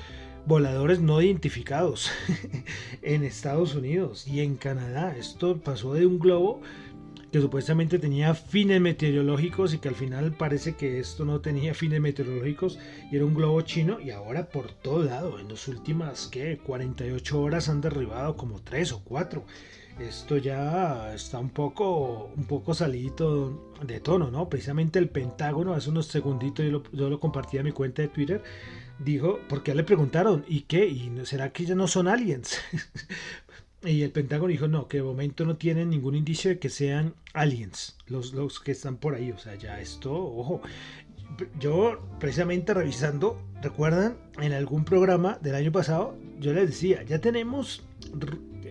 voladores 0.46 1.00
no 1.00 1.20
identificados 1.20 2.10
en 3.02 3.24
Estados 3.24 3.74
Unidos 3.74 4.26
y 4.26 4.40
en 4.40 4.56
Canadá. 4.56 5.14
Esto 5.16 5.58
pasó 5.58 5.94
de 5.94 6.06
un 6.06 6.18
globo 6.18 6.62
que 7.30 7.40
supuestamente 7.40 7.98
tenía 7.98 8.34
fines 8.34 8.80
meteorológicos 8.80 9.74
y 9.74 9.78
que 9.78 9.88
al 9.88 9.94
final 9.94 10.32
parece 10.32 10.76
que 10.76 10.98
esto 10.98 11.26
no 11.26 11.40
tenía 11.40 11.74
fines 11.74 12.00
meteorológicos 12.00 12.78
y 13.12 13.16
era 13.16 13.26
un 13.26 13.34
globo 13.34 13.60
chino 13.60 14.00
y 14.00 14.10
ahora 14.10 14.48
por 14.48 14.72
todo 14.72 15.02
lado, 15.02 15.38
en 15.38 15.48
las 15.48 15.68
últimas 15.68 16.28
¿qué? 16.28 16.58
48 16.58 17.40
horas 17.40 17.68
han 17.68 17.82
derribado 17.82 18.36
como 18.36 18.60
3 18.60 18.92
o 18.92 19.02
4. 19.04 19.44
Esto 19.98 20.36
ya 20.36 21.12
está 21.12 21.38
un 21.38 21.50
poco, 21.50 22.30
un 22.36 22.44
poco 22.44 22.72
salido 22.72 23.72
de 23.82 23.98
tono, 24.00 24.30
¿no? 24.30 24.48
Precisamente 24.48 24.98
el 25.00 25.08
Pentágono, 25.08 25.74
hace 25.74 25.90
unos 25.90 26.06
segunditos 26.06 26.64
yo 26.64 26.70
lo, 26.70 26.82
yo 26.92 27.10
lo 27.10 27.18
compartí 27.18 27.58
a 27.58 27.64
mi 27.64 27.72
cuenta 27.72 28.02
de 28.02 28.08
Twitter, 28.08 28.42
dijo, 29.00 29.40
porque 29.48 29.74
le 29.74 29.82
preguntaron, 29.82 30.44
¿y 30.46 30.62
qué? 30.62 30.86
¿Y 30.86 31.12
será 31.24 31.52
que 31.52 31.64
ya 31.64 31.74
no 31.74 31.88
son 31.88 32.08
aliens? 32.08 32.58
Y 33.84 34.02
el 34.02 34.10
Pentágono 34.10 34.50
dijo, 34.50 34.66
no, 34.66 34.88
que 34.88 34.96
de 34.96 35.04
momento 35.04 35.44
no 35.44 35.56
tienen 35.56 35.90
ningún 35.90 36.16
indicio 36.16 36.50
de 36.50 36.58
que 36.58 36.68
sean 36.68 37.14
aliens 37.32 37.96
los, 38.08 38.32
los 38.32 38.58
que 38.58 38.72
están 38.72 38.96
por 38.96 39.14
ahí. 39.14 39.30
O 39.30 39.38
sea, 39.38 39.54
ya 39.54 39.80
esto, 39.80 40.12
ojo. 40.12 40.60
Yo 41.60 42.00
precisamente 42.18 42.74
revisando, 42.74 43.40
recuerdan, 43.62 44.16
en 44.40 44.52
algún 44.52 44.84
programa 44.84 45.38
del 45.42 45.54
año 45.54 45.70
pasado, 45.70 46.16
yo 46.40 46.52
les 46.52 46.66
decía, 46.66 47.04
ya 47.04 47.20
tenemos 47.20 47.84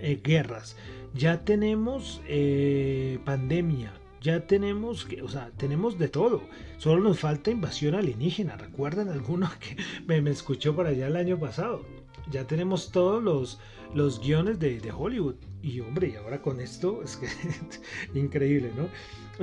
eh, 0.01 0.19
guerras, 0.23 0.75
ya 1.13 1.43
tenemos 1.43 2.21
eh, 2.27 3.19
pandemia, 3.25 3.93
ya 4.21 4.45
tenemos, 4.47 5.07
o 5.23 5.29
sea, 5.29 5.51
tenemos 5.57 5.97
de 5.97 6.09
todo. 6.09 6.41
Solo 6.77 7.01
nos 7.01 7.19
falta 7.19 7.51
invasión 7.51 7.95
alienígena. 7.95 8.57
¿Recuerdan 8.57 9.09
alguno 9.09 9.49
que 9.59 9.77
me, 10.05 10.21
me 10.21 10.31
escuchó 10.31 10.75
por 10.75 10.87
allá 10.87 11.07
el 11.07 11.15
año 11.15 11.39
pasado? 11.39 11.85
Ya 12.29 12.45
tenemos 12.45 12.91
todos 12.91 13.23
los 13.23 13.59
los 13.93 14.19
guiones 14.19 14.59
de, 14.59 14.91
Hollywood. 14.95 15.35
Y 15.61 15.79
hombre, 15.79 16.09
y 16.09 16.15
ahora 16.15 16.41
con 16.41 16.59
esto 16.59 17.01
es 17.03 17.17
que 17.17 17.27
increíble, 18.19 18.71
¿no? 18.75 18.87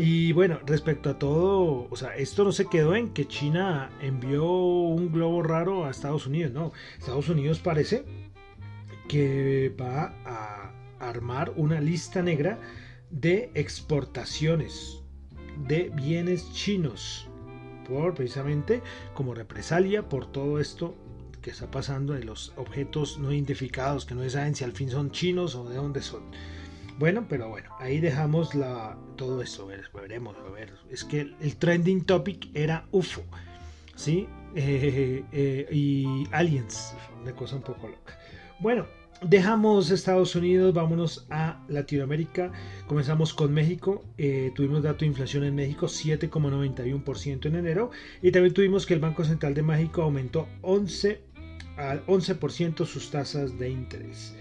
Y 0.00 0.32
bueno, 0.32 0.58
respecto 0.66 1.10
a 1.10 1.18
todo, 1.18 1.86
o 1.90 1.96
sea, 1.96 2.16
esto 2.16 2.44
no 2.44 2.52
se 2.52 2.66
quedó 2.66 2.96
en 2.96 3.10
que 3.10 3.26
China 3.26 3.90
envió 4.00 4.44
un 4.44 5.12
globo 5.12 5.42
raro 5.42 5.84
a 5.84 5.90
Estados 5.90 6.26
Unidos, 6.26 6.52
no. 6.52 6.72
Estados 6.98 7.28
Unidos 7.28 7.60
parece 7.60 8.04
que 9.08 9.74
va 9.80 10.14
a 10.24 10.72
armar 11.00 11.52
una 11.56 11.80
lista 11.80 12.22
negra 12.22 12.58
de 13.10 13.50
exportaciones 13.54 15.02
de 15.68 15.90
bienes 15.94 16.52
chinos 16.52 17.28
precisamente 18.14 18.82
como 19.14 19.34
represalia 19.34 20.08
por 20.08 20.30
todo 20.30 20.58
esto 20.58 20.94
que 21.42 21.50
está 21.50 21.70
pasando 21.70 22.14
de 22.14 22.24
los 22.24 22.52
objetos 22.56 23.18
no 23.18 23.32
identificados 23.32 24.06
que 24.06 24.14
no 24.14 24.28
saben 24.30 24.54
si 24.54 24.64
al 24.64 24.72
fin 24.72 24.90
son 24.90 25.10
chinos 25.10 25.54
o 25.54 25.68
de 25.68 25.76
dónde 25.76 26.00
son. 26.00 26.22
Bueno, 26.98 27.26
pero 27.28 27.48
bueno, 27.50 27.70
ahí 27.80 28.00
dejamos 28.00 28.54
la, 28.54 28.96
todo 29.16 29.42
esto, 29.42 29.66
veremos, 29.92 30.36
a 30.38 30.50
ver. 30.50 30.72
Es 30.90 31.04
que 31.04 31.20
el, 31.40 31.56
trending 31.56 32.04
topic 32.04 32.48
era 32.54 32.86
UFO, 32.92 33.22
¿sí? 33.96 34.28
Eh, 34.54 35.24
eh, 35.32 35.68
y 35.70 36.26
aliens, 36.30 36.94
una 37.20 37.32
cosa 37.32 37.56
un 37.56 37.62
poco 37.62 37.88
loca. 37.88 38.16
Bueno, 38.64 38.86
dejamos 39.20 39.90
Estados 39.90 40.34
Unidos, 40.34 40.72
vámonos 40.72 41.26
a 41.28 41.62
Latinoamérica. 41.68 42.50
Comenzamos 42.86 43.34
con 43.34 43.52
México. 43.52 44.02
Eh, 44.16 44.52
tuvimos 44.54 44.82
dato 44.82 45.00
de 45.00 45.08
inflación 45.08 45.44
en 45.44 45.54
México 45.54 45.84
7,91% 45.84 47.44
en 47.44 47.56
enero. 47.56 47.90
Y 48.22 48.32
también 48.32 48.54
tuvimos 48.54 48.86
que 48.86 48.94
el 48.94 49.00
Banco 49.00 49.22
Central 49.22 49.52
de 49.52 49.62
México 49.62 50.00
aumentó 50.00 50.48
11 50.62 51.20
al 51.76 52.06
11% 52.06 52.86
sus 52.86 53.10
tasas 53.10 53.58
de 53.58 53.68
interés. 53.68 54.34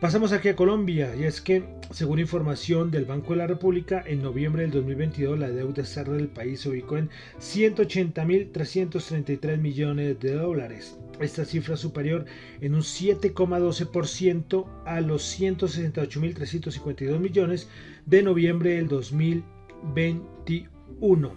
Pasamos 0.00 0.30
aquí 0.30 0.48
a 0.48 0.54
Colombia 0.54 1.16
y 1.16 1.24
es 1.24 1.40
que, 1.40 1.64
según 1.90 2.20
información 2.20 2.92
del 2.92 3.04
Banco 3.04 3.32
de 3.32 3.38
la 3.38 3.48
República, 3.48 4.00
en 4.06 4.22
noviembre 4.22 4.62
del 4.62 4.70
2022 4.70 5.36
la 5.36 5.48
deuda 5.48 5.82
externa 5.82 6.14
del 6.14 6.28
país 6.28 6.60
se 6.60 6.68
ubicó 6.68 6.98
en 6.98 7.10
180.333 7.40 9.58
millones 9.58 10.20
de 10.20 10.34
dólares. 10.34 10.96
Esta 11.18 11.44
cifra 11.44 11.76
superior 11.76 12.26
en 12.60 12.76
un 12.76 12.82
7,12% 12.82 14.66
a 14.86 15.00
los 15.00 15.40
168.352 15.40 17.18
millones 17.18 17.68
de 18.06 18.22
noviembre 18.22 18.74
del 18.74 18.86
2021. 18.86 21.32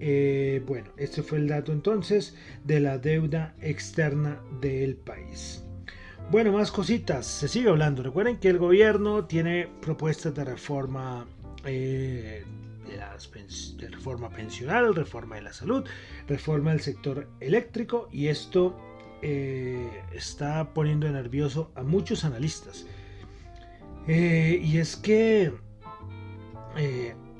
Eh, 0.00 0.62
bueno, 0.66 0.90
este 0.98 1.22
fue 1.22 1.38
el 1.38 1.48
dato 1.48 1.72
entonces 1.72 2.36
de 2.62 2.80
la 2.80 2.98
deuda 2.98 3.54
externa 3.62 4.42
del 4.60 4.96
país. 4.96 5.65
Bueno, 6.28 6.50
más 6.50 6.72
cositas, 6.72 7.24
se 7.24 7.46
sigue 7.46 7.68
hablando. 7.68 8.02
Recuerden 8.02 8.38
que 8.38 8.48
el 8.48 8.58
gobierno 8.58 9.26
tiene 9.26 9.68
propuestas 9.80 10.34
de 10.34 10.44
reforma, 10.44 11.24
eh, 11.64 12.44
de, 12.84 13.88
reforma 13.88 14.28
pensional, 14.30 14.92
reforma 14.92 15.36
de 15.36 15.42
la 15.42 15.52
salud, 15.52 15.84
reforma 16.26 16.72
del 16.72 16.80
sector 16.80 17.28
eléctrico 17.38 18.08
y 18.10 18.26
esto 18.26 18.76
eh, 19.22 19.88
está 20.12 20.74
poniendo 20.74 21.08
nervioso 21.08 21.70
a 21.76 21.84
muchos 21.84 22.24
analistas. 22.24 22.86
y 24.08 24.78
es 24.78 24.96
que 24.96 25.52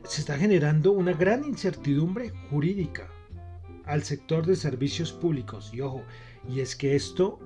se 0.05 0.21
está 0.21 0.39
generando 0.39 0.93
una 0.93 1.13
gran 1.13 1.45
incertidumbre 1.45 2.31
jurídica 2.51 3.09
al 3.85 4.05
sector 4.05 4.47
de 4.47 4.55
servicios 4.55 5.13
públicos. 5.13 5.75
Y 5.75 5.81
ojo, 5.81 6.05
y 6.49 6.61
es 6.61 6.77
que 6.77 6.95
esto 6.95 7.41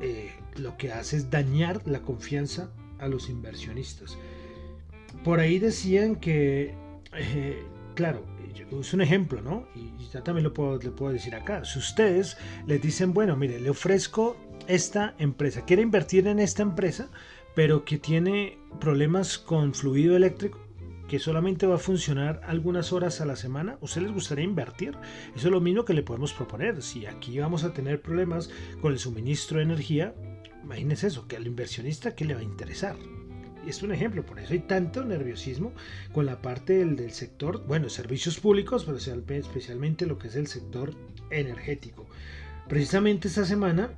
eh, 0.00 0.32
lo 0.56 0.76
que 0.76 0.92
hace 0.92 1.16
es 1.16 1.30
dañar 1.30 1.80
la 1.86 2.00
confianza 2.00 2.70
a 2.98 3.08
los 3.08 3.28
inversionistas. 3.28 4.16
Por 5.22 5.40
ahí 5.40 5.58
decían 5.58 6.16
que, 6.16 6.74
eh, 7.14 7.62
claro, 7.94 8.24
es 8.80 8.92
un 8.92 9.00
ejemplo, 9.00 9.40
¿no? 9.40 9.66
Y 9.74 10.08
ya 10.12 10.22
también 10.22 10.44
lo 10.44 10.78
le 10.78 10.90
puedo 10.90 11.12
decir 11.12 11.34
acá. 11.34 11.64
Si 11.64 11.78
ustedes 11.78 12.36
les 12.66 12.80
dicen, 12.80 13.12
bueno, 13.12 13.36
mire, 13.36 13.60
le 13.60 13.70
ofrezco 13.70 14.36
esta 14.66 15.14
empresa, 15.18 15.64
quiere 15.64 15.82
invertir 15.82 16.26
en 16.26 16.38
esta 16.38 16.62
empresa, 16.62 17.08
pero 17.54 17.84
que 17.84 17.98
tiene 17.98 18.58
problemas 18.80 19.38
con 19.38 19.74
fluido 19.74 20.16
eléctrico, 20.16 20.58
que 21.08 21.18
solamente 21.18 21.66
va 21.66 21.76
a 21.76 21.78
funcionar 21.78 22.40
algunas 22.46 22.92
horas 22.92 23.20
a 23.20 23.26
la 23.26 23.36
semana, 23.36 23.76
¿usted 23.80 24.02
les 24.02 24.12
gustaría 24.12 24.44
invertir? 24.44 24.96
Eso 25.36 25.48
es 25.48 25.52
lo 25.52 25.60
mismo 25.60 25.84
que 25.84 25.94
le 25.94 26.02
podemos 26.02 26.32
proponer. 26.32 26.82
Si 26.82 27.06
aquí 27.06 27.38
vamos 27.38 27.64
a 27.64 27.72
tener 27.72 28.00
problemas 28.00 28.50
con 28.80 28.92
el 28.92 28.98
suministro 28.98 29.58
de 29.58 29.64
energía, 29.64 30.14
imagínense 30.62 31.08
eso, 31.08 31.28
que 31.28 31.36
al 31.36 31.46
inversionista, 31.46 32.14
¿qué 32.14 32.24
le 32.24 32.34
va 32.34 32.40
a 32.40 32.44
interesar? 32.44 32.96
Es 33.66 33.82
un 33.82 33.92
ejemplo, 33.92 34.24
por 34.24 34.38
eso 34.38 34.52
hay 34.52 34.60
tanto 34.60 35.04
nerviosismo 35.04 35.72
con 36.12 36.26
la 36.26 36.42
parte 36.42 36.84
del, 36.84 37.12
sector, 37.12 37.64
bueno, 37.66 37.88
servicios 37.88 38.38
públicos, 38.38 38.84
pero 38.84 38.98
especialmente 38.98 40.06
lo 40.06 40.18
que 40.18 40.28
es 40.28 40.36
el 40.36 40.46
sector 40.46 40.94
energético. 41.30 42.06
Precisamente 42.68 43.28
esta 43.28 43.44
semana, 43.44 43.90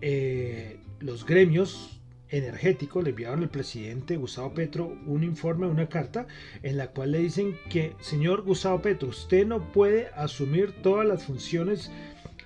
eh, 0.00 0.80
los 1.00 1.24
gremios 1.24 2.01
energético 2.32 3.02
le 3.02 3.10
enviaron 3.10 3.42
al 3.42 3.50
presidente 3.50 4.16
Gustavo 4.16 4.54
Petro 4.54 4.96
un 5.06 5.22
informe, 5.22 5.66
una 5.66 5.88
carta, 5.88 6.26
en 6.62 6.78
la 6.78 6.88
cual 6.88 7.12
le 7.12 7.18
dicen 7.18 7.56
que, 7.70 7.94
señor 8.00 8.42
Gustavo 8.42 8.82
Petro, 8.82 9.08
usted 9.08 9.46
no 9.46 9.70
puede 9.70 10.08
asumir 10.16 10.72
todas 10.82 11.06
las 11.06 11.24
funciones 11.24 11.92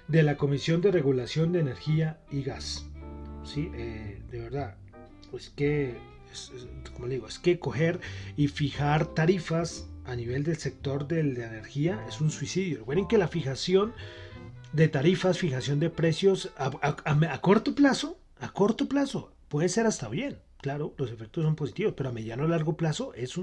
de 0.09 0.23
la 0.23 0.37
Comisión 0.37 0.81
de 0.81 0.91
Regulación 0.91 1.53
de 1.53 1.61
Energía 1.61 2.19
y 2.31 2.43
Gas. 2.43 2.87
Sí, 3.45 3.71
eh, 3.75 4.21
de 4.31 4.41
verdad, 4.41 4.77
pues 5.31 5.51
que, 5.51 5.95
como 6.93 7.07
le 7.07 7.15
digo, 7.15 7.29
es 7.29 7.39
que 7.39 7.59
coger 7.59 8.01
y 8.37 8.49
fijar 8.49 9.07
tarifas 9.15 9.89
a 10.05 10.15
nivel 10.15 10.45
del 10.45 10.57
sector 10.57 11.07
de 11.07 11.21
energía 11.21 12.05
es 12.09 12.21
un 12.21 12.31
suicidio. 12.31 12.79
Recuerden 12.81 13.09
que 13.09 13.19
la 13.19 13.29
fijación 13.29 13.93
de 14.73 14.89
tarifas, 14.89 15.39
fijación 15.39 15.81
de 15.81 15.91
precios 15.91 16.53
a, 16.57 17.41
corto 17.41 17.75
plazo, 17.75 18.19
a 18.41 18.53
corto 18.53 18.89
plazo, 18.89 19.33
puede 19.49 19.69
ser 19.69 19.87
hasta 19.87 20.09
bien. 20.09 20.39
Claro, 20.59 20.95
los 20.97 21.11
efectos 21.13 21.45
son 21.45 21.55
positivos, 21.55 21.95
pero 21.97 22.09
a 22.09 22.13
mediano 22.13 22.45
o 22.45 22.49
largo 22.49 22.77
plazo 22.77 23.13
es, 23.15 23.37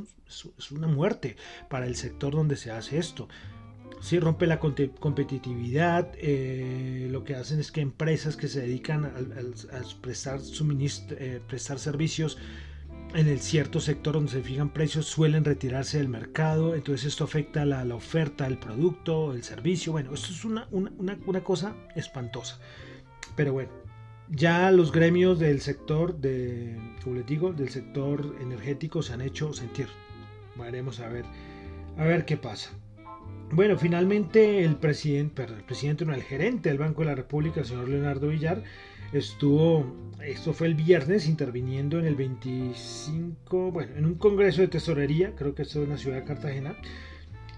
una 0.71 0.87
muerte 0.87 1.37
para 1.69 1.85
el 1.85 1.95
sector 1.95 2.33
donde 2.33 2.57
se 2.57 2.71
hace 2.71 2.97
esto. 2.97 3.29
Si 4.01 4.19
rompe 4.19 4.47
la 4.47 4.59
competitividad, 4.59 6.11
eh, 6.15 7.07
lo 7.09 7.23
que 7.23 7.35
hacen 7.35 7.59
es 7.59 7.71
que 7.71 7.79
empresas 7.79 8.35
que 8.35 8.49
se 8.49 8.61
dedican 8.61 9.05
a, 9.05 9.11
prestar, 10.01 10.41
eh, 10.41 11.39
prestar 11.47 11.79
servicios 11.79 12.37
en 13.13 13.27
el 13.27 13.39
cierto 13.39 13.79
sector 13.79 14.15
donde 14.15 14.31
se 14.31 14.41
fijan 14.41 14.69
precios 14.69 15.05
suelen 15.05 15.45
retirarse 15.45 15.97
del 15.99 16.09
mercado, 16.09 16.73
entonces 16.75 17.07
esto 17.07 17.23
afecta 17.23 17.63
la, 17.63 17.85
la 17.85 17.95
oferta 17.95 18.45
del 18.45 18.57
producto, 18.57 19.33
el 19.33 19.43
servicio, 19.43 19.91
bueno, 19.91 20.13
esto 20.13 20.31
es 20.31 20.43
una, 20.43 21.43
cosa 21.43 21.75
espantosa. 21.95 22.59
Pero 23.35 23.53
bueno, 23.53 23.71
ya 24.35 24.71
los 24.71 24.91
gremios 24.91 25.39
del 25.39 25.61
sector, 25.61 26.17
de, 26.17 26.75
como 27.03 27.17
les 27.17 27.25
digo, 27.25 27.53
del 27.53 27.69
sector 27.69 28.35
energético 28.41 29.01
se 29.01 29.13
han 29.13 29.21
hecho 29.21 29.53
sentir. 29.53 29.87
Veremos 30.55 30.99
a 30.99 31.07
ver, 31.07 31.25
a 31.97 32.03
ver 32.03 32.25
qué 32.25 32.37
pasa. 32.37 32.71
Bueno, 33.51 33.77
finalmente 33.77 34.63
el 34.63 34.77
presidente, 34.77 35.35
perdón, 35.35 35.59
el 35.59 35.65
presidente, 35.65 36.05
no, 36.05 36.15
el 36.15 36.23
gerente 36.23 36.69
del 36.69 36.79
Banco 36.79 37.01
de 37.01 37.09
la 37.09 37.15
República, 37.15 37.59
el 37.59 37.67
señor 37.67 37.87
Leonardo 37.87 38.29
Villar, 38.29 38.63
estuvo, 39.11 39.85
esto 40.25 40.53
fue 40.53 40.65
el 40.65 40.73
viernes, 40.73 41.27
interviniendo 41.27 41.99
en 41.99 42.05
el 42.05 42.15
25, 42.15 43.71
bueno, 43.71 43.95
en 43.95 44.05
un 44.05 44.15
congreso 44.15 44.61
de 44.61 44.67
tesorería, 44.67 45.35
creo 45.35 45.53
que 45.53 45.61
esto 45.61 45.79
es 45.79 45.85
en 45.85 45.91
la 45.91 45.97
ciudad 45.99 46.17
de 46.17 46.23
Cartagena, 46.23 46.75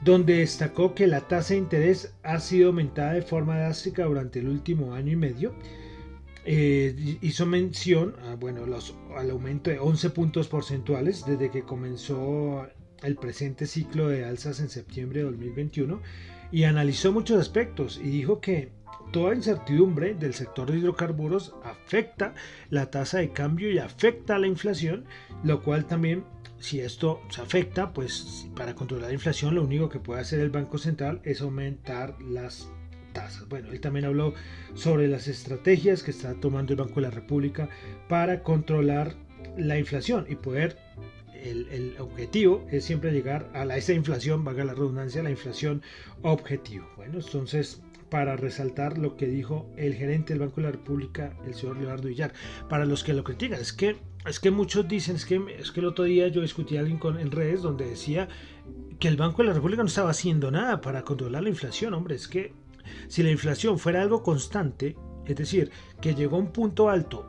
donde 0.04 0.40
destacó 0.40 0.94
que 0.94 1.08
la 1.08 1.22
tasa 1.22 1.54
de 1.54 1.60
interés 1.60 2.14
ha 2.24 2.42
sido 2.42 2.68
aumentada 2.68 3.14
de 3.14 3.22
forma 3.22 3.58
drástica 3.58 4.04
durante 4.04 4.40
el 4.40 4.50
último 4.50 4.94
año 4.94 5.14
y 5.14 5.16
medio. 5.16 5.56
Eh, 6.48 7.18
hizo 7.22 7.46
mención 7.48 8.16
a, 8.24 8.36
bueno, 8.36 8.68
los, 8.68 8.96
al 9.16 9.32
aumento 9.32 9.72
de 9.72 9.80
11 9.80 10.12
puntos 10.12 10.48
porcentuales 10.48 11.26
desde 11.26 11.50
que 11.50 11.64
comenzó 11.64 12.68
el 13.02 13.16
presente 13.16 13.66
ciclo 13.66 14.10
de 14.10 14.26
alzas 14.26 14.60
en 14.60 14.70
septiembre 14.70 15.20
de 15.20 15.26
2021 15.26 16.02
y 16.52 16.64
analizó 16.64 17.12
muchos 17.12 17.40
aspectos 17.40 18.00
y 18.02 18.10
dijo 18.10 18.40
que 18.42 18.70
toda 19.12 19.34
incertidumbre 19.34 20.14
del 20.14 20.34
sector 20.34 20.72
de 20.72 20.78
hidrocarburos 20.78 21.56
afecta 21.64 22.36
la 22.70 22.92
tasa 22.92 23.20
de 23.20 23.32
cambio 23.32 23.72
y 23.72 23.80
afecta 23.80 24.36
a 24.36 24.40
la 24.40 24.48
inflación, 24.48 25.06
lo 25.44 25.64
cual 25.64 25.86
también 25.86 26.26
si 26.60 26.80
esto 26.80 27.22
se 27.30 27.42
afecta, 27.42 27.92
pues 27.94 28.48
para 28.56 28.76
controlar 28.76 29.10
la 29.10 29.14
inflación 29.14 29.56
lo 29.56 29.64
único 29.64 29.90
que 29.90 30.00
puede 30.00 30.22
hacer 30.22 30.40
el 30.40 30.50
Banco 30.50 30.78
Central 30.78 31.22
es 31.24 31.42
aumentar 31.42 32.22
las 32.22 32.72
tasas. 33.16 33.50
Bueno, 33.50 33.72
él 33.72 33.82
también 33.82 34.06
habló 34.06 34.36
sobre 34.76 35.08
las 35.08 35.28
estrategias 35.28 36.04
que 36.04 36.12
está 36.12 36.36
tomando 36.36 36.74
el 36.74 36.78
Banco 36.78 36.96
de 36.96 37.02
la 37.02 37.10
República 37.12 37.68
para 38.08 38.44
controlar 38.44 39.16
la 39.58 39.80
inflación 39.80 40.28
y 40.30 40.36
poder 40.36 40.78
el, 41.52 41.96
objetivo 42.00 42.66
es 42.72 42.86
siempre 42.86 43.12
llegar 43.12 43.50
a 43.54 43.66
esa 43.78 43.94
inflación, 43.94 44.44
valga 44.44 44.66
la 44.66 44.74
redundancia, 44.74 45.24
la 45.24 45.30
inflación 45.30 45.82
objetivo. 46.22 46.88
Bueno, 46.96 47.20
entonces, 47.20 47.82
para 48.10 48.36
resaltar 48.36 48.98
lo 48.98 49.16
que 49.16 49.28
dijo 49.28 49.70
el 49.78 49.94
gerente 49.94 50.34
del 50.34 50.40
Banco 50.40 50.58
de 50.58 50.64
la 50.64 50.72
República, 50.72 51.38
el 51.46 51.54
señor 51.54 51.78
Leonardo 51.78 52.08
Villar, 52.08 52.34
para 52.70 52.86
los 52.86 53.04
que 53.04 53.14
lo 53.14 53.24
critican, 53.24 53.60
es 53.60 53.74
que, 53.74 53.98
es 54.26 54.40
que 54.40 54.52
muchos 54.52 54.88
dicen, 54.88 55.16
es 55.16 55.26
que, 55.26 55.42
es 55.60 55.72
que 55.72 55.80
el 55.80 55.88
otro 55.88 56.06
día 56.06 56.28
yo 56.28 56.42
discutí 56.42 56.78
a 56.78 56.82
alguien 56.82 57.00
en 57.20 57.32
redes 57.32 57.62
donde 57.62 57.86
decía 57.86 58.28
que 59.00 59.08
el 59.08 59.18
Banco 59.18 59.42
de 59.42 59.50
la 59.50 59.54
República 59.54 59.84
no 59.84 59.88
estaba 59.88 60.12
haciendo 60.12 60.52
nada 60.52 60.82
para 60.82 61.04
controlar 61.04 61.44
la 61.44 61.50
inflación, 61.50 61.94
hombre, 61.94 62.16
es 62.16 62.28
que 62.28 62.54
si 63.08 63.24
la 63.24 63.32
inflación 63.32 63.80
fuera 63.80 64.02
algo 64.02 64.24
constante, 64.24 64.96
es 65.26 65.36
decir, 65.36 65.72
que 66.02 66.16
llegó 66.16 66.38
a 66.38 66.40
un 66.40 66.52
punto 66.52 66.90
alto 66.90 67.26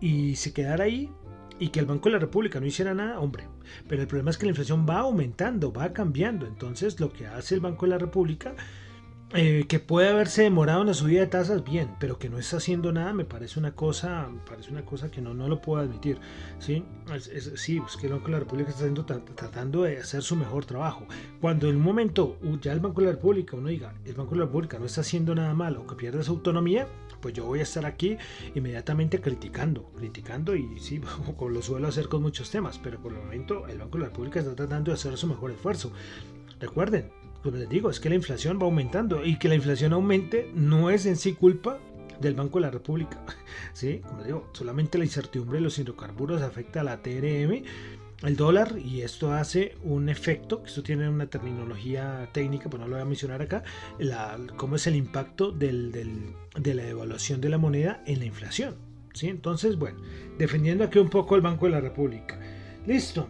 y 0.00 0.36
se 0.36 0.52
quedara 0.52 0.84
ahí, 0.84 1.10
y 1.58 1.68
que 1.68 1.80
el 1.80 1.86
Banco 1.86 2.08
de 2.08 2.14
la 2.14 2.18
República 2.20 2.60
no 2.60 2.66
hiciera 2.66 2.94
nada, 2.94 3.20
hombre. 3.20 3.48
Pero 3.88 4.02
el 4.02 4.08
problema 4.08 4.30
es 4.30 4.38
que 4.38 4.46
la 4.46 4.50
inflación 4.50 4.86
va 4.88 5.00
aumentando, 5.00 5.72
va 5.72 5.92
cambiando. 5.92 6.46
Entonces 6.46 7.00
lo 7.00 7.12
que 7.12 7.26
hace 7.26 7.54
el 7.54 7.60
Banco 7.60 7.86
de 7.86 7.90
la 7.90 7.98
República, 7.98 8.54
eh, 9.34 9.66
que 9.68 9.78
puede 9.78 10.08
haberse 10.08 10.42
demorado 10.42 10.80
en 10.80 10.86
la 10.86 10.94
subida 10.94 11.20
de 11.20 11.26
tasas, 11.26 11.62
bien, 11.62 11.90
pero 12.00 12.18
que 12.18 12.30
no 12.30 12.38
está 12.38 12.56
haciendo 12.56 12.92
nada, 12.92 13.12
me 13.12 13.26
parece 13.26 13.58
una 13.58 13.72
cosa, 13.72 14.26
parece 14.48 14.70
una 14.70 14.86
cosa 14.86 15.10
que 15.10 15.20
no, 15.20 15.34
no 15.34 15.48
lo 15.48 15.60
puedo 15.60 15.82
admitir. 15.82 16.18
Sí, 16.58 16.82
es, 17.12 17.52
sí, 17.56 17.82
que 18.00 18.06
el 18.06 18.14
Banco 18.14 18.26
de 18.26 18.32
la 18.32 18.38
República 18.38 18.70
está 18.70 18.84
haciendo, 18.84 19.04
tratando 19.04 19.82
de 19.82 19.98
hacer 19.98 20.22
su 20.22 20.34
mejor 20.34 20.64
trabajo. 20.64 21.06
Cuando 21.42 21.68
en 21.68 21.76
un 21.76 21.82
momento 21.82 22.38
ya 22.62 22.72
el 22.72 22.80
Banco 22.80 23.02
de 23.02 23.08
la 23.08 23.12
República, 23.12 23.54
uno 23.54 23.68
diga, 23.68 23.92
el 24.06 24.14
Banco 24.14 24.30
de 24.30 24.38
la 24.38 24.46
República 24.46 24.78
no 24.78 24.86
está 24.86 25.02
haciendo 25.02 25.34
nada 25.34 25.52
malo, 25.52 25.86
que 25.86 25.94
pierde 25.94 26.24
su 26.24 26.32
autonomía, 26.32 26.86
pues 27.20 27.34
yo 27.34 27.44
voy 27.44 27.58
a 27.60 27.64
estar 27.64 27.84
aquí 27.84 28.16
inmediatamente 28.54 29.20
criticando, 29.20 29.90
criticando 29.94 30.56
y 30.56 30.78
sí, 30.78 31.02
como 31.36 31.50
lo 31.50 31.60
suelo 31.60 31.88
hacer 31.88 32.08
con 32.08 32.22
muchos 32.22 32.50
temas, 32.50 32.78
pero 32.78 32.98
por 32.98 33.12
el 33.12 33.18
momento 33.18 33.68
el 33.68 33.76
Banco 33.76 33.98
de 33.98 34.04
la 34.04 34.08
República 34.08 34.40
está 34.40 34.54
tratando 34.54 34.90
de 34.90 34.94
hacer 34.94 35.18
su 35.18 35.26
mejor 35.26 35.50
esfuerzo. 35.50 35.92
Recuerden, 36.60 37.12
como 37.42 37.56
les 37.56 37.68
digo, 37.68 37.90
es 37.90 38.00
que 38.00 38.08
la 38.08 38.14
inflación 38.14 38.58
va 38.60 38.64
aumentando 38.64 39.24
y 39.24 39.38
que 39.38 39.48
la 39.48 39.54
inflación 39.54 39.92
aumente 39.92 40.50
no 40.54 40.90
es 40.90 41.06
en 41.06 41.16
sí 41.16 41.34
culpa 41.34 41.78
del 42.20 42.34
Banco 42.34 42.58
de 42.58 42.66
la 42.66 42.70
República. 42.70 43.20
¿sí? 43.72 44.00
Como 44.06 44.24
digo, 44.24 44.50
solamente 44.52 44.98
la 44.98 45.04
incertidumbre 45.04 45.58
de 45.58 45.62
los 45.62 45.78
hidrocarburos 45.78 46.42
afecta 46.42 46.80
a 46.80 46.84
la 46.84 47.02
TRM 47.02 47.62
el 48.22 48.36
dólar 48.36 48.76
y 48.78 49.02
esto 49.02 49.32
hace 49.32 49.76
un 49.84 50.08
efecto, 50.08 50.62
esto 50.66 50.82
tiene 50.82 51.08
una 51.08 51.26
terminología 51.26 52.28
técnica, 52.32 52.68
pero 52.68 52.82
no 52.82 52.88
lo 52.88 52.96
voy 52.96 53.02
a 53.02 53.04
mencionar 53.04 53.42
acá, 53.42 53.62
la, 53.98 54.36
cómo 54.56 54.74
es 54.76 54.86
el 54.88 54.96
impacto 54.96 55.52
del, 55.52 55.92
de 55.92 56.74
la 56.74 56.82
devaluación 56.82 57.40
de 57.40 57.48
la 57.48 57.58
moneda 57.58 58.02
en 58.06 58.18
la 58.18 58.24
inflación. 58.24 58.76
¿sí? 59.14 59.28
Entonces, 59.28 59.78
bueno, 59.78 60.00
defendiendo 60.36 60.84
aquí 60.84 60.98
un 60.98 61.10
poco 61.10 61.36
el 61.36 61.42
Banco 61.42 61.66
de 61.66 61.72
la 61.72 61.80
República. 61.80 62.40
Listo. 62.86 63.28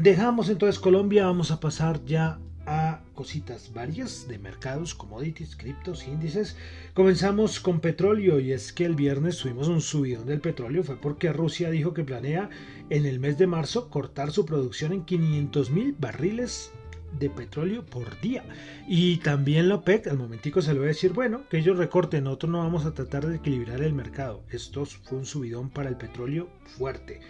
Dejamos 0.00 0.48
entonces 0.48 0.78
Colombia, 0.78 1.26
vamos 1.26 1.50
a 1.50 1.58
pasar 1.58 2.04
ya 2.04 2.38
a 2.68 3.00
cositas 3.14 3.72
varias 3.72 4.28
de 4.28 4.38
mercados, 4.38 4.94
commodities, 4.94 5.56
criptos, 5.56 6.06
índices. 6.06 6.54
Comenzamos 6.92 7.60
con 7.60 7.80
petróleo 7.80 8.40
y 8.40 8.52
es 8.52 8.74
que 8.74 8.84
el 8.84 8.94
viernes 8.94 9.38
tuvimos 9.38 9.68
un 9.68 9.80
subidón 9.80 10.26
del 10.26 10.42
petróleo, 10.42 10.84
fue 10.84 10.96
porque 11.00 11.32
Rusia 11.32 11.70
dijo 11.70 11.94
que 11.94 12.04
planea 12.04 12.50
en 12.90 13.06
el 13.06 13.20
mes 13.20 13.38
de 13.38 13.46
marzo 13.46 13.88
cortar 13.88 14.32
su 14.32 14.44
producción 14.44 14.92
en 14.92 15.06
500 15.06 15.70
mil 15.70 15.96
barriles 15.98 16.70
de 17.18 17.30
petróleo 17.30 17.86
por 17.86 18.20
día. 18.20 18.44
Y 18.86 19.16
también 19.18 19.70
la 19.70 19.76
OPEC, 19.76 20.06
al 20.08 20.18
momentico 20.18 20.60
se 20.60 20.74
lo 20.74 20.80
voy 20.80 20.88
a 20.88 20.88
decir, 20.88 21.14
bueno, 21.14 21.44
que 21.48 21.56
ellos 21.56 21.78
recorten, 21.78 22.24
nosotros 22.24 22.52
no 22.52 22.58
vamos 22.58 22.84
a 22.84 22.92
tratar 22.92 23.26
de 23.26 23.36
equilibrar 23.36 23.80
el 23.80 23.94
mercado. 23.94 24.42
Esto 24.50 24.84
fue 24.84 25.16
un 25.16 25.24
subidón 25.24 25.70
para 25.70 25.88
el 25.88 25.96
petróleo 25.96 26.50
fuerte. 26.66 27.20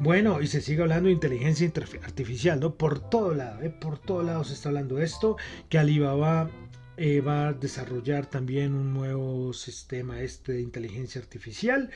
Bueno, 0.00 0.40
y 0.40 0.46
se 0.46 0.60
sigue 0.60 0.82
hablando 0.82 1.08
de 1.08 1.14
inteligencia 1.14 1.70
artificial, 2.02 2.60
¿no? 2.60 2.74
Por 2.74 2.98
todo 3.10 3.34
lado, 3.34 3.62
¿eh? 3.62 3.70
por 3.70 3.98
todos 3.98 4.24
lados 4.24 4.48
se 4.48 4.54
está 4.54 4.68
hablando 4.68 4.96
de 4.96 5.04
esto, 5.04 5.36
que 5.68 5.78
Alibaba 5.78 6.50
eh, 6.96 7.20
va 7.20 7.48
a 7.48 7.52
desarrollar 7.52 8.26
también 8.26 8.74
un 8.74 8.92
nuevo 8.94 9.52
sistema 9.52 10.20
este 10.20 10.52
de 10.54 10.62
inteligencia 10.62 11.20
artificial. 11.20 11.90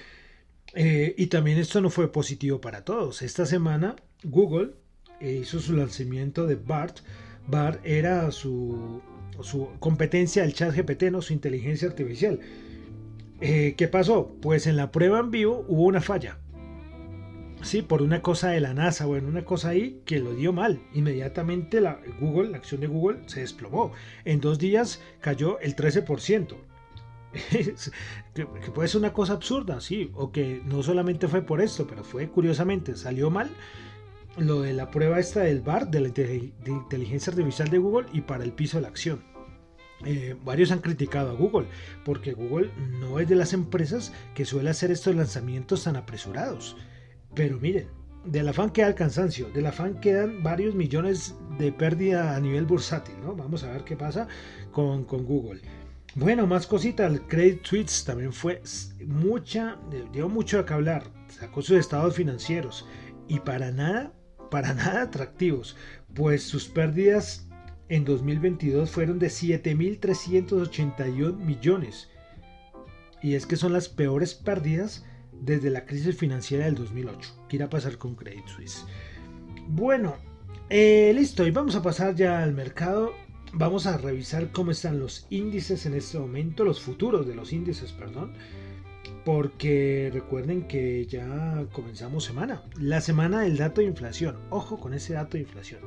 Eh, 0.74 1.14
y 1.16 1.26
también 1.28 1.59
esto 1.59 1.80
no 1.80 1.90
fue 1.90 2.12
positivo 2.12 2.61
para 2.61 2.85
todos. 2.85 3.22
Esta 3.22 3.46
semana 3.46 3.96
Google 4.24 4.72
hizo 5.20 5.61
su 5.61 5.74
lanzamiento 5.74 6.46
de 6.46 6.56
BART. 6.56 6.98
BART 7.46 7.80
era 7.85 8.30
su, 8.30 9.00
su 9.40 9.70
competencia 9.78 10.42
del 10.42 10.54
chat 10.54 10.74
GPT, 10.74 11.04
¿no? 11.04 11.22
su 11.22 11.32
inteligencia 11.32 11.88
artificial. 11.88 12.40
¿Qué 13.40 13.88
pasó? 13.90 14.35
Pues 14.40 14.66
en 14.66 14.76
la 14.76 14.90
prueba 14.90 15.20
en 15.20 15.30
vivo 15.30 15.64
hubo 15.68 15.85
una 15.85 16.00
falla 16.00 16.38
Sí, 17.66 17.83
por 17.83 18.00
una 18.00 18.22
cosa 18.22 18.50
de 18.50 18.61
la 18.61 18.74
NASA, 18.74 19.07
bueno, 19.07 19.26
una 19.26 19.44
cosa 19.44 19.70
ahí 19.70 20.00
que 20.05 20.20
lo 20.20 20.35
dio 20.35 20.52
mal. 20.52 20.81
Inmediatamente 20.94 21.81
la 21.81 21.98
Google, 22.20 22.50
la 22.50 22.59
acción 22.59 22.81
de 22.81 22.87
Google 22.87 23.18
se 23.26 23.40
desplomó. 23.40 23.90
En 24.24 24.40
dos 24.40 24.61
días 24.61 25.02
cayó 25.20 25.59
el 25.59 25.74
13%. 25.74 26.55
que, 28.35 28.46
puede 28.46 28.88
ser 28.88 29.00
una 29.00 29.12
cosa 29.12 29.33
absurda, 29.33 29.81
sí, 29.81 30.12
o 30.14 30.31
que 30.31 30.62
no 30.64 30.85
solamente 30.85 31.26
fue 31.26 31.42
por 31.42 31.61
esto, 31.61 31.88
pero 31.88 32.05
fue 32.05 32.29
curiosamente, 32.29 32.94
salió 32.94 33.31
mal 33.31 33.50
lo 34.38 34.62
de 34.62 34.72
la 34.72 34.92
prueba 34.92 35.18
esta 35.18 35.40
del 35.40 35.61
BAR, 35.61 35.90
de 35.90 36.00
la 36.02 36.09
inteligencia 36.68 37.33
artificial 37.33 37.68
de 37.68 37.79
Google 37.79 38.07
y 38.12 38.20
para 38.20 38.44
el 38.44 38.52
piso 38.52 38.79
de 38.79 38.83
la 38.83 38.88
acción. 38.88 39.24
Eh, 40.05 40.37
varios 40.44 40.70
han 40.70 40.79
criticado 40.79 41.31
a 41.31 41.35
Google 41.35 41.66
porque 42.05 42.33
Google 42.33 42.70
no 43.00 43.18
es 43.18 43.29
de 43.29 43.35
las 43.35 43.52
empresas 43.52 44.12
que 44.37 44.44
suele 44.44 44.70
hacer 44.70 44.92
estos 44.92 45.16
lanzamientos 45.16 45.83
tan 45.83 45.96
apresurados. 45.96 46.76
Pero 47.37 47.61
miren, 47.61 47.87
del 48.25 48.49
afán 48.49 48.70
queda 48.70 48.88
el 48.88 48.94
cansancio, 48.94 49.51
del 49.51 49.66
afán 49.66 50.01
quedan 50.01 50.42
varios 50.42 50.75
millones 50.75 51.35
de 51.59 51.70
pérdida 51.70 52.35
a 52.35 52.40
nivel 52.40 52.64
bursátil, 52.64 53.14
¿no? 53.22 53.37
Vamos 53.37 53.62
a 53.62 53.70
ver 53.70 53.85
qué 53.85 53.94
pasa 53.94 54.27
con, 54.72 55.05
Google. 55.05 55.61
Bueno, 56.14 56.46
más 56.46 56.66
cositas, 56.66 57.12
el 57.12 57.20
Credit 57.20 57.62
Suisse 57.62 58.05
también 58.05 58.33
fue 58.33 58.62
mucha, 59.07 59.77
dio 60.14 60.31
mucho 60.31 60.59
a 60.59 60.64
que 60.64 60.72
hablar, 60.72 61.03
sacó 61.29 61.61
sus 61.61 61.77
estados 61.77 62.16
financieros 62.16 62.88
y 63.29 63.40
para 63.40 63.70
nada 63.70 64.14
para 64.51 64.72
nada 64.75 65.03
atractivos, 65.03 65.77
pues 66.14 66.42
sus 66.42 66.68
pérdidas 66.68 67.46
en 67.90 68.07
2022 68.07 68.90
fueron 68.90 69.18
de 69.18 69.27
7.381 69.27 71.37
millones. 71.37 72.09
Y 73.22 73.35
es 73.35 73.44
que 73.44 73.57
son 73.57 73.75
las 73.75 73.90
peores 73.90 74.35
pérdidas 74.35 75.05
desde 75.40 75.70
la 75.70 75.85
crisis 75.85 76.16
financiera 76.16 76.66
del 76.66 76.75
2008. 76.75 77.44
¿Qué 77.49 77.57
irá 77.57 77.66
a 77.66 77.70
pasar 77.70 77.99
con 77.99 78.14
Credit 78.14 78.46
Suisse? 78.46 78.85
Bueno, 79.68 80.16
eh, 80.68 81.12
listo, 81.14 81.46
y 81.46 81.51
vamos 81.51 81.77
a 81.77 81.83
pasar 81.83 82.14
ya 82.14 82.42
al 82.42 82.53
mercado. 82.53 83.12
Vamos 83.53 83.87
a 83.87 83.96
revisar 83.96 84.51
cómo 84.51 84.72
están 84.72 84.99
los 84.99 85.27
índices 85.31 85.87
en 85.87 85.94
este 85.94 86.18
momento, 86.18 86.64
los 86.64 86.81
futuros 86.81 87.27
de 87.27 87.35
los 87.35 87.53
índices, 87.53 87.92
perdón. 87.92 88.33
Porque 89.25 90.11
recuerden 90.12 90.68
que 90.68 91.07
ya 91.07 91.64
comenzamos 91.72 92.25
semana. 92.25 92.62
La 92.79 93.01
semana 93.01 93.40
del 93.42 93.57
dato 93.57 93.81
de 93.81 93.87
inflación. 93.87 94.37
Ojo 94.51 94.79
con 94.79 94.94
ese 94.94 95.14
dato 95.14 95.37
de 95.37 95.44
inflación. 95.44 95.81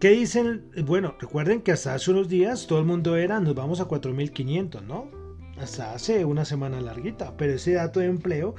¿Qué 0.00 0.10
dicen? 0.10 0.64
Bueno, 0.84 1.14
recuerden 1.20 1.60
que 1.60 1.72
hasta 1.72 1.94
hace 1.94 2.10
unos 2.10 2.28
días 2.28 2.66
todo 2.66 2.78
el 2.78 2.86
mundo 2.86 3.16
era, 3.16 3.38
nos 3.40 3.54
vamos 3.54 3.80
a 3.80 3.88
4.500, 3.88 4.82
¿no? 4.82 5.19
Hasta 5.60 5.94
hace 5.94 6.24
una 6.24 6.44
semana 6.44 6.80
larguita. 6.80 7.36
Pero 7.36 7.54
ese 7.54 7.72
dato 7.72 8.00
de 8.00 8.06
empleo, 8.06 8.54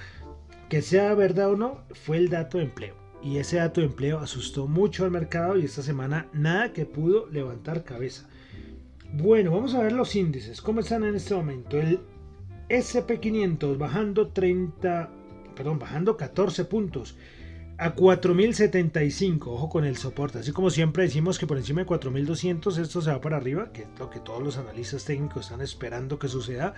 que 0.69 0.81
sea 0.81 1.13
verdad 1.15 1.49
o 1.49 1.55
no, 1.57 1.83
fue 1.91 2.17
el 2.17 2.29
dato 2.29 2.57
de 2.57 2.65
empleo 2.65 3.01
y 3.23 3.37
ese 3.37 3.57
dato 3.57 3.81
de 3.81 3.87
empleo 3.87 4.19
asustó 4.19 4.67
mucho 4.67 5.03
al 5.05 5.11
mercado 5.11 5.57
y 5.57 5.65
esta 5.65 5.83
semana 5.83 6.27
nada 6.33 6.73
que 6.73 6.85
pudo 6.85 7.27
levantar 7.27 7.83
cabeza. 7.83 8.27
Bueno, 9.13 9.51
vamos 9.51 9.75
a 9.75 9.83
ver 9.83 9.91
los 9.91 10.15
índices. 10.15 10.61
¿Cómo 10.61 10.79
están 10.79 11.03
en 11.03 11.15
este 11.15 11.35
momento? 11.35 11.79
El 11.79 11.99
SP500 12.69 13.77
bajando 13.77 14.29
30, 14.29 15.09
perdón, 15.55 15.79
bajando 15.79 16.17
14 16.17 16.65
puntos 16.65 17.15
a 17.81 17.95
4075. 17.95 19.51
Ojo 19.51 19.67
con 19.67 19.85
el 19.85 19.97
soporte. 19.97 20.37
Así 20.37 20.51
como 20.51 20.69
siempre 20.69 21.03
decimos 21.03 21.39
que 21.39 21.47
por 21.47 21.57
encima 21.57 21.81
de 21.81 21.87
4200 21.87 22.77
esto 22.77 23.01
se 23.01 23.09
va 23.09 23.19
para 23.19 23.37
arriba, 23.37 23.71
que 23.73 23.81
es 23.81 23.87
lo 23.97 24.11
que 24.11 24.19
todos 24.19 24.43
los 24.43 24.57
analistas 24.57 25.03
técnicos 25.03 25.45
están 25.45 25.61
esperando 25.61 26.19
que 26.19 26.27
suceda 26.27 26.75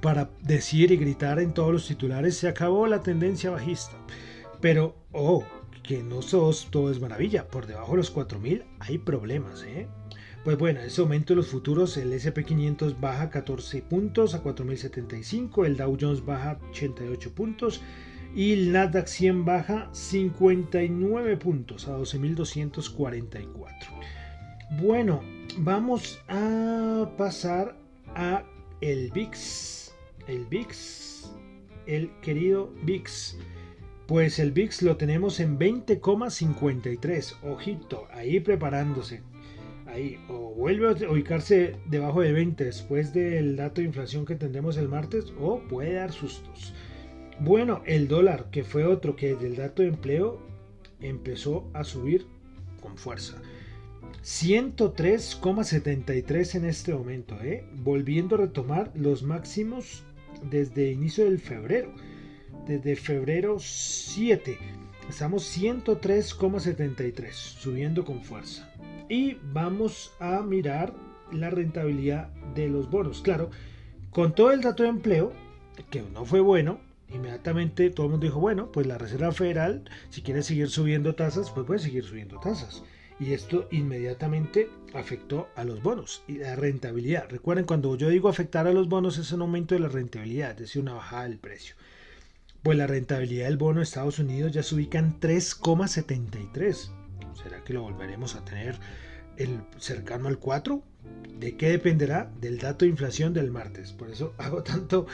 para 0.00 0.30
decir 0.42 0.92
y 0.92 0.96
gritar 0.96 1.40
en 1.40 1.52
todos 1.52 1.72
los 1.72 1.86
titulares, 1.88 2.36
se 2.36 2.46
acabó 2.46 2.86
la 2.86 3.02
tendencia 3.02 3.50
bajista. 3.50 3.96
Pero, 4.60 4.94
oh, 5.10 5.44
que 5.82 6.04
no 6.04 6.22
sos, 6.22 6.68
todo 6.70 6.92
es 6.92 7.00
maravilla. 7.00 7.48
Por 7.48 7.66
debajo 7.66 7.92
de 7.92 7.98
los 7.98 8.12
4000 8.12 8.64
hay 8.78 8.98
problemas, 8.98 9.64
¿eh? 9.64 9.88
Pues 10.44 10.58
bueno, 10.58 10.78
en 10.78 10.86
ese 10.86 11.02
momento 11.02 11.34
los 11.34 11.48
futuros, 11.48 11.96
el 11.96 12.12
SP500 12.12 13.00
baja 13.00 13.30
14 13.30 13.82
puntos 13.82 14.34
a 14.34 14.42
4075, 14.42 15.64
el 15.64 15.76
Dow 15.76 15.96
Jones 16.00 16.24
baja 16.24 16.60
88 16.70 17.34
puntos 17.34 17.80
y 18.34 18.52
el 18.52 18.72
Nasdaq 18.72 19.06
100 19.06 19.44
baja 19.44 19.88
59 19.92 21.36
puntos 21.36 21.86
a 21.86 21.92
12244. 21.92 23.90
Bueno, 24.80 25.22
vamos 25.58 26.20
a 26.28 27.08
pasar 27.16 27.76
a 28.14 28.44
el 28.80 29.12
VIX, 29.12 29.94
el 30.26 30.46
VIX, 30.46 31.32
el 31.86 32.10
querido 32.20 32.72
VIX. 32.82 33.38
Pues 34.06 34.38
el 34.38 34.50
VIX 34.52 34.82
lo 34.82 34.96
tenemos 34.96 35.38
en 35.40 35.58
20,53. 35.58 37.36
Ojito, 37.44 38.08
ahí 38.10 38.40
preparándose. 38.40 39.22
Ahí, 39.86 40.18
o 40.28 40.52
vuelve 40.54 40.88
a 40.88 41.10
ubicarse 41.10 41.76
debajo 41.86 42.20
de 42.20 42.32
20 42.32 42.64
después 42.64 43.14
del 43.14 43.54
dato 43.56 43.80
de 43.80 43.86
inflación 43.86 44.26
que 44.26 44.34
tendremos 44.34 44.76
el 44.76 44.88
martes, 44.88 45.32
o 45.38 45.60
puede 45.68 45.94
dar 45.94 46.10
sustos. 46.10 46.74
Bueno, 47.40 47.82
el 47.86 48.06
dólar, 48.08 48.50
que 48.50 48.64
fue 48.64 48.84
otro 48.84 49.16
que 49.16 49.34
desde 49.34 49.46
el 49.48 49.56
dato 49.56 49.82
de 49.82 49.88
empleo 49.88 50.40
empezó 51.00 51.68
a 51.72 51.84
subir 51.84 52.26
con 52.80 52.96
fuerza. 52.96 53.42
103,73 54.22 56.54
en 56.54 56.64
este 56.64 56.94
momento, 56.94 57.36
¿eh? 57.42 57.66
volviendo 57.74 58.36
a 58.36 58.38
retomar 58.38 58.90
los 58.94 59.22
máximos 59.22 60.04
desde 60.50 60.90
inicio 60.92 61.24
del 61.24 61.38
febrero 61.38 61.92
desde 62.66 62.96
febrero 62.96 63.56
7. 63.58 64.58
Estamos 65.08 65.58
103,73, 65.58 67.32
subiendo 67.32 68.04
con 68.04 68.22
fuerza. 68.22 68.70
Y 69.08 69.34
vamos 69.52 70.12
a 70.18 70.42
mirar 70.42 70.94
la 71.30 71.50
rentabilidad 71.50 72.28
de 72.54 72.68
los 72.68 72.90
bonos. 72.90 73.20
Claro, 73.20 73.50
con 74.10 74.34
todo 74.34 74.52
el 74.52 74.62
dato 74.62 74.82
de 74.82 74.88
empleo, 74.88 75.32
que 75.90 76.02
no 76.02 76.24
fue 76.24 76.40
bueno, 76.40 76.80
inmediatamente 77.14 77.90
todo 77.90 78.06
el 78.06 78.12
mundo 78.12 78.26
dijo, 78.26 78.40
bueno, 78.40 78.70
pues 78.72 78.86
la 78.86 78.98
Reserva 78.98 79.32
Federal, 79.32 79.84
si 80.10 80.22
quiere 80.22 80.42
seguir 80.42 80.68
subiendo 80.68 81.14
tasas, 81.14 81.50
pues 81.50 81.66
puede 81.66 81.80
seguir 81.80 82.04
subiendo 82.04 82.38
tasas. 82.40 82.82
Y 83.20 83.32
esto 83.32 83.68
inmediatamente 83.70 84.70
afectó 84.92 85.48
a 85.54 85.64
los 85.64 85.82
bonos 85.82 86.24
y 86.26 86.38
la 86.38 86.56
rentabilidad. 86.56 87.28
Recuerden, 87.30 87.64
cuando 87.64 87.96
yo 87.96 88.08
digo 88.08 88.28
afectar 88.28 88.66
a 88.66 88.72
los 88.72 88.88
bonos 88.88 89.18
es 89.18 89.30
un 89.32 89.42
aumento 89.42 89.74
de 89.74 89.80
la 89.80 89.88
rentabilidad, 89.88 90.50
es 90.52 90.58
decir, 90.58 90.82
una 90.82 90.94
bajada 90.94 91.24
del 91.24 91.38
precio 91.38 91.76
pues 92.64 92.78
la 92.78 92.86
rentabilidad 92.86 93.44
del 93.44 93.58
bono 93.58 93.80
de 93.80 93.84
Estados 93.84 94.18
Unidos 94.18 94.50
ya 94.50 94.62
se 94.62 94.74
ubica 94.74 94.98
en 94.98 95.20
3,73. 95.20 96.88
¿Será 97.34 97.62
que 97.62 97.74
lo 97.74 97.82
volveremos 97.82 98.36
a 98.36 98.44
tener 98.46 98.78
el 99.36 99.60
cercano 99.76 100.28
al 100.28 100.38
4? 100.38 100.82
¿De 101.38 101.58
qué 101.58 101.68
dependerá? 101.68 102.32
Del 102.40 102.58
dato 102.58 102.86
de 102.86 102.90
inflación 102.90 103.34
del 103.34 103.50
martes. 103.50 103.92
Por 103.92 104.10
eso 104.10 104.32
hago 104.38 104.62
tanto, 104.62 105.06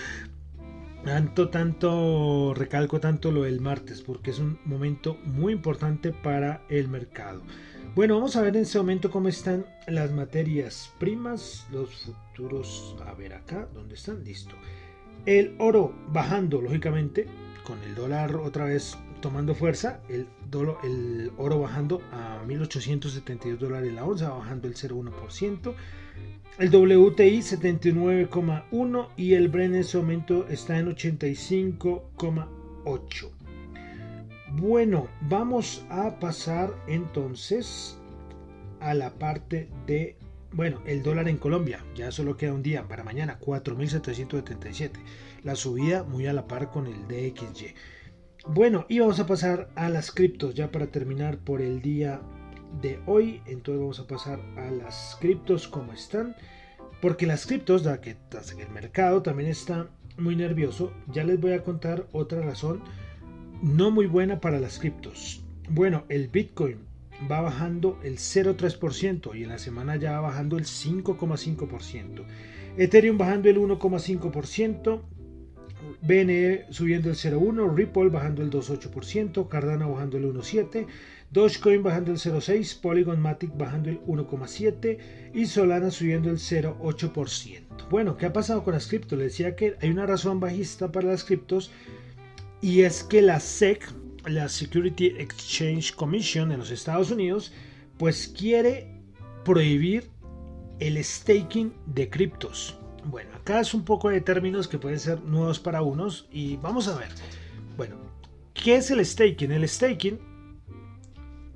tanto, 1.04 1.48
tanto, 1.48 2.54
recalco 2.54 3.00
tanto 3.00 3.32
lo 3.32 3.42
del 3.42 3.60
martes, 3.60 4.02
porque 4.02 4.30
es 4.30 4.38
un 4.38 4.58
momento 4.64 5.16
muy 5.24 5.52
importante 5.52 6.12
para 6.12 6.62
el 6.68 6.88
mercado. 6.88 7.42
Bueno, 7.94 8.14
vamos 8.14 8.36
a 8.36 8.42
ver 8.42 8.56
en 8.56 8.62
este 8.62 8.78
momento 8.78 9.10
cómo 9.10 9.28
están 9.28 9.66
las 9.88 10.12
materias 10.12 10.92
primas, 10.98 11.66
los 11.72 11.90
futuros. 12.04 12.96
A 13.06 13.14
ver 13.14 13.34
acá, 13.34 13.68
¿dónde 13.74 13.94
están? 13.94 14.22
Listo. 14.22 14.54
El 15.26 15.56
oro 15.58 15.92
bajando, 16.12 16.60
lógicamente, 16.60 17.26
con 17.64 17.82
el 17.82 17.94
dólar 17.94 18.36
otra 18.36 18.66
vez 18.66 18.96
tomando 19.20 19.54
fuerza, 19.54 20.00
el, 20.08 20.26
el 20.82 21.30
oro 21.36 21.60
bajando 21.60 22.00
a 22.12 22.42
1.872 22.46 23.58
dólares 23.58 23.92
la 23.92 24.04
onza, 24.04 24.30
bajando 24.30 24.66
el 24.68 24.74
0,1%. 24.74 25.74
El 26.58 26.74
WTI 26.74 27.38
79,1 27.38 29.08
y 29.16 29.34
el 29.34 29.48
Brent 29.48 29.74
en 29.74 29.80
ese 29.80 29.98
momento 29.98 30.48
está 30.48 30.78
en 30.78 30.88
85,8. 30.94 33.30
Bueno, 34.52 35.08
vamos 35.22 35.84
a 35.88 36.18
pasar 36.18 36.74
entonces 36.86 37.98
a 38.80 38.92
la 38.94 39.14
parte 39.14 39.68
de 39.86 40.16
bueno, 40.52 40.80
el 40.84 41.04
dólar 41.04 41.28
en 41.28 41.36
Colombia, 41.36 41.84
ya 41.94 42.10
solo 42.10 42.36
queda 42.36 42.52
un 42.52 42.64
día 42.64 42.88
para 42.88 43.04
mañana, 43.04 43.38
4.777. 43.40 44.90
La 45.44 45.54
subida 45.54 46.02
muy 46.02 46.26
a 46.26 46.32
la 46.32 46.48
par 46.48 46.70
con 46.70 46.88
el 46.88 47.06
DXY. 47.06 47.72
Bueno, 48.46 48.86
y 48.88 48.98
vamos 49.00 49.20
a 49.20 49.26
pasar 49.26 49.68
a 49.74 49.88
las 49.90 50.10
criptos 50.10 50.54
ya 50.54 50.70
para 50.70 50.86
terminar 50.86 51.38
por 51.38 51.60
el 51.60 51.82
día 51.82 52.20
de 52.80 52.98
hoy. 53.06 53.42
Entonces 53.46 53.80
vamos 53.80 54.00
a 54.00 54.06
pasar 54.06 54.40
a 54.56 54.70
las 54.70 55.16
criptos 55.20 55.68
como 55.68 55.92
están. 55.92 56.34
Porque 57.00 57.26
las 57.26 57.46
criptos, 57.46 57.82
da 57.82 58.00
que, 58.00 58.16
el 58.58 58.70
mercado 58.70 59.22
también 59.22 59.48
está 59.48 59.88
muy 60.18 60.36
nervioso, 60.36 60.92
ya 61.08 61.24
les 61.24 61.40
voy 61.40 61.52
a 61.52 61.62
contar 61.62 62.06
otra 62.12 62.42
razón 62.42 62.82
no 63.62 63.90
muy 63.90 64.06
buena 64.06 64.40
para 64.40 64.60
las 64.60 64.78
criptos. 64.78 65.44
Bueno, 65.68 66.04
el 66.08 66.28
Bitcoin 66.28 66.78
va 67.30 67.40
bajando 67.40 67.98
el 68.02 68.16
0,3% 68.16 69.36
y 69.38 69.44
en 69.44 69.50
la 69.50 69.58
semana 69.58 69.96
ya 69.96 70.12
va 70.12 70.20
bajando 70.20 70.56
el 70.56 70.64
5,5%. 70.64 72.24
Ethereum 72.76 73.18
bajando 73.18 73.50
el 73.50 73.58
1,5%. 73.58 75.00
BNE 76.02 76.66
subiendo 76.70 77.10
el 77.10 77.16
0,1%, 77.16 77.74
Ripple 77.74 78.08
bajando 78.08 78.42
el 78.42 78.50
2,8%, 78.50 79.48
Cardano 79.48 79.92
bajando 79.92 80.16
el 80.16 80.24
1,7%, 80.24 80.86
Dogecoin 81.30 81.82
bajando 81.82 82.12
el 82.12 82.18
0,6%, 82.18 82.80
Polygon 82.80 83.20
Matic 83.20 83.56
bajando 83.56 83.90
el 83.90 84.00
1,7% 84.02 84.98
y 85.34 85.46
Solana 85.46 85.90
subiendo 85.90 86.30
el 86.30 86.38
0,8%. 86.38 87.88
Bueno, 87.90 88.16
¿qué 88.16 88.26
ha 88.26 88.32
pasado 88.32 88.64
con 88.64 88.74
las 88.74 88.86
criptos? 88.86 89.18
Les 89.18 89.32
decía 89.32 89.56
que 89.56 89.76
hay 89.80 89.90
una 89.90 90.06
razón 90.06 90.40
bajista 90.40 90.92
para 90.92 91.08
las 91.08 91.24
criptos 91.24 91.70
y 92.60 92.82
es 92.82 93.02
que 93.02 93.22
la 93.22 93.40
SEC, 93.40 93.84
la 94.26 94.48
Security 94.48 95.14
Exchange 95.18 95.94
Commission 95.94 96.52
en 96.52 96.58
los 96.58 96.70
Estados 96.70 97.10
Unidos, 97.10 97.52
pues 97.96 98.28
quiere 98.28 98.88
prohibir 99.44 100.08
el 100.78 101.02
staking 101.02 101.72
de 101.86 102.08
criptos. 102.08 102.76
Bueno, 103.04 103.30
acá 103.34 103.60
es 103.60 103.74
un 103.74 103.84
poco 103.84 104.10
de 104.10 104.20
términos 104.20 104.68
que 104.68 104.78
pueden 104.78 105.00
ser 105.00 105.22
nuevos 105.22 105.58
para 105.58 105.82
unos 105.82 106.28
y 106.30 106.56
vamos 106.56 106.88
a 106.88 106.96
ver. 106.98 107.08
Bueno, 107.76 107.96
¿qué 108.54 108.76
es 108.76 108.90
el 108.90 109.04
staking? 109.04 109.52
El 109.52 109.68
staking 109.68 110.18